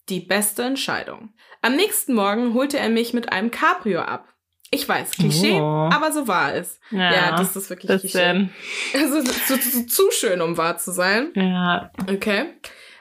[0.10, 1.34] Die beste Entscheidung.
[1.62, 4.28] Am nächsten Morgen holte er mich mit einem Cabrio ab.
[4.70, 5.90] Ich weiß, Klischee, oh.
[5.92, 6.80] aber so war es.
[6.90, 8.50] Ja, ja das ist wirklich Klischee.
[8.94, 11.32] Also so, so, zu schön, um wahr zu sein.
[11.36, 11.92] Ja.
[12.10, 12.46] Okay.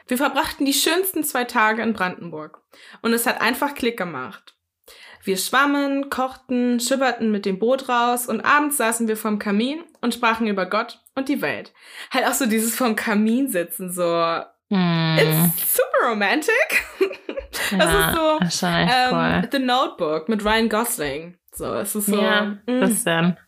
[0.07, 2.63] Wir verbrachten die schönsten zwei Tage in Brandenburg.
[3.03, 4.57] Und es hat einfach Klick gemacht.
[5.25, 10.15] Wir schwammen, kochten, schipperten mit dem Boot raus und abends saßen wir vorm Kamin und
[10.15, 11.73] sprachen über Gott und die Welt.
[12.11, 14.03] Halt auch so dieses vorm Kamin sitzen, so.
[14.69, 15.19] Mm.
[15.19, 16.85] It's super romantic.
[17.53, 18.09] das ja,
[18.41, 19.49] ist so ähm, cool.
[19.53, 21.39] The Notebook mit Ryan Gosling.
[21.53, 22.21] So, es ist so.
[22.21, 23.39] Ja, mm, bisschen.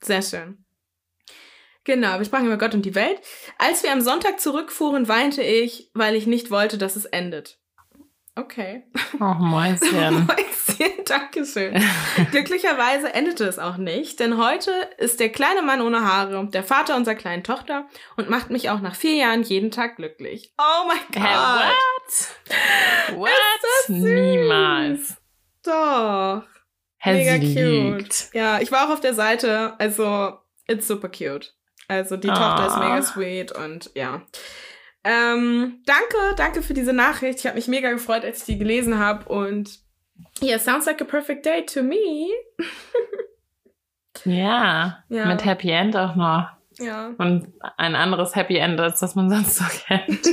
[0.00, 0.65] Sehr schön.
[1.86, 3.20] Genau, wir sprachen über Gott und die Welt.
[3.58, 7.60] Als wir am Sonntag zurückfuhren, weinte ich, weil ich nicht wollte, dass es endet.
[8.34, 8.82] Okay.
[9.20, 10.26] Oh, Mäuschen.
[10.26, 11.80] Mäuschen, Dankeschön.
[12.32, 16.96] Glücklicherweise endete es auch nicht, denn heute ist der kleine Mann ohne Haare der Vater
[16.96, 20.52] unserer kleinen Tochter und macht mich auch nach vier Jahren jeden Tag glücklich.
[20.58, 21.22] Oh mein Gott.
[21.22, 23.30] Hey, what?
[23.30, 23.88] What?
[23.88, 25.16] Niemals.
[25.62, 26.42] Doch.
[27.04, 28.34] Mega cute.
[28.34, 31.55] Ja, ich war auch auf der Seite, also it's super cute.
[31.88, 32.34] Also die oh.
[32.34, 34.22] Tochter ist mega sweet und ja.
[35.04, 37.38] Ähm, danke, danke für diese Nachricht.
[37.38, 39.28] Ich habe mich mega gefreut, als ich die gelesen habe.
[39.28, 39.78] Und
[40.42, 42.28] yeah, sounds like a perfect day to me.
[44.24, 46.48] ja, ja, mit Happy End auch noch.
[46.78, 47.12] Ja.
[47.18, 50.26] Und ein anderes Happy End, als das man sonst so kennt.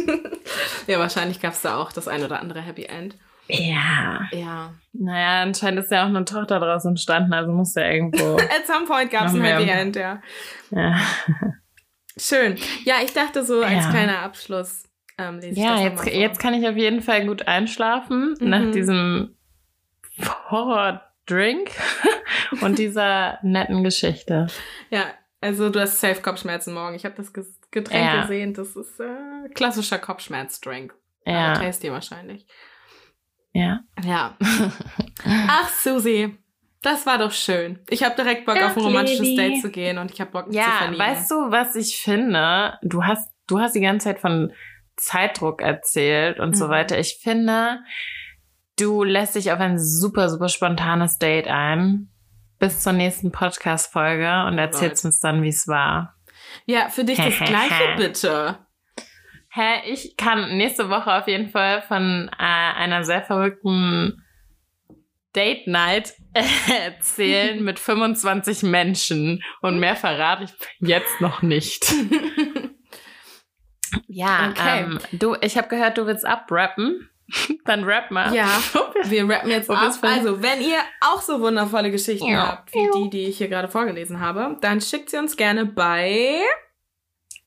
[0.87, 3.15] ja, wahrscheinlich gab es da auch das ein oder andere Happy End.
[3.47, 4.27] Ja.
[4.31, 4.73] Ja.
[4.93, 8.35] Naja, anscheinend ist ja auch eine Tochter daraus entstanden, also muss ja irgendwo.
[8.37, 10.21] At some point gab es ein Happy End, ja.
[10.69, 10.99] Ja.
[12.17, 12.57] Schön.
[12.83, 13.89] Ja, ich dachte so als ja.
[13.89, 14.83] kleiner Abschluss.
[15.17, 18.49] Ähm, lese ja, jetzt, jetzt kann ich auf jeden Fall gut einschlafen mhm.
[18.49, 19.35] nach diesem
[20.49, 21.71] Horror-Drink
[22.61, 24.47] und dieser netten Geschichte.
[24.89, 25.05] Ja,
[25.41, 26.95] also du hast safe Kopfschmerzen morgen.
[26.95, 28.21] Ich habe das Getränk ja.
[28.21, 28.53] gesehen.
[28.53, 30.93] Das ist äh, klassischer Kopfschmerz-Drink.
[31.25, 31.53] Ja.
[31.53, 32.47] Tasty wahrscheinlich.
[33.53, 33.81] Ja.
[34.03, 34.37] Ja.
[35.47, 36.37] Ach, Susi.
[36.81, 37.79] Das war doch schön.
[37.89, 39.35] Ich habe direkt Bock ja, auf ein romantisches Lady.
[39.35, 41.01] Date zu gehen und ich habe Bock ja, zu verlieben.
[41.01, 42.77] Ja, weißt du, was ich finde?
[42.81, 44.51] Du hast du hast die ganze Zeit von
[44.97, 46.55] Zeitdruck erzählt und mhm.
[46.55, 46.99] so weiter.
[46.99, 47.79] Ich finde,
[48.77, 52.09] du lässt dich auf ein super super spontanes Date ein
[52.59, 56.15] bis zur nächsten Podcast Folge und erzählst uns dann, wie es war.
[56.65, 58.57] Ja, für dich das gleiche bitte.
[59.55, 64.23] Hä, ich kann nächste Woche auf jeden Fall von äh, einer sehr verrückten
[65.35, 71.93] Date Night erzählen mit 25 Menschen und mehr verrate ich jetzt noch nicht.
[74.07, 74.85] ja, okay.
[74.85, 77.11] ähm, du, ich habe gehört, du willst abrappen.
[77.65, 78.33] Dann rap mal.
[78.33, 78.59] Ja,
[79.03, 79.93] wir rappen jetzt ab.
[80.01, 82.47] Also, wenn ihr auch so wundervolle Geschichten ja.
[82.47, 86.41] habt, wie die, die ich hier gerade vorgelesen habe, dann schickt sie uns gerne bei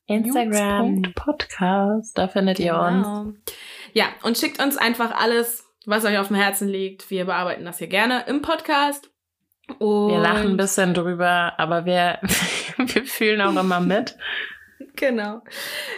[0.07, 2.17] Instagram Podcast.
[2.17, 2.83] Da findet genau.
[2.83, 3.37] ihr uns.
[3.93, 7.09] Ja, und schickt uns einfach alles was euch auf dem Herzen liegt.
[7.09, 9.09] Wir bearbeiten das hier gerne im Podcast.
[9.79, 12.19] Und Wir lachen ein bisschen drüber, aber wir,
[12.77, 14.15] wir fühlen auch immer mit.
[14.95, 15.41] Genau.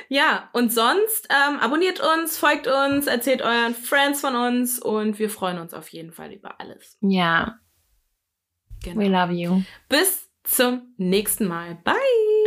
[0.07, 5.29] Ja, und sonst ähm, abonniert uns, folgt uns, erzählt euren Friends von uns und wir
[5.29, 6.97] freuen uns auf jeden Fall über alles.
[7.01, 7.59] Ja,
[8.83, 9.01] Genau.
[9.01, 9.61] we love you.
[9.89, 11.77] Bis zum nächsten Mal.
[11.83, 11.95] Bye.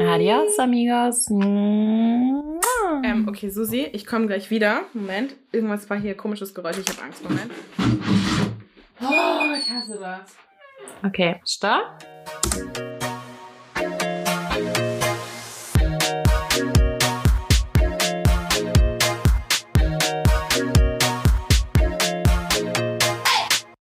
[0.00, 1.30] Adios, amigos.
[1.30, 4.82] Ähm, okay, Susi, ich komme gleich wieder.
[4.92, 5.34] Moment.
[5.52, 6.78] Irgendwas war hier komisches Geräusch.
[6.78, 7.22] Ich habe Angst.
[7.22, 7.52] Moment.
[9.00, 10.36] Oh, ich hasse das.
[11.04, 12.91] Okay, stopp.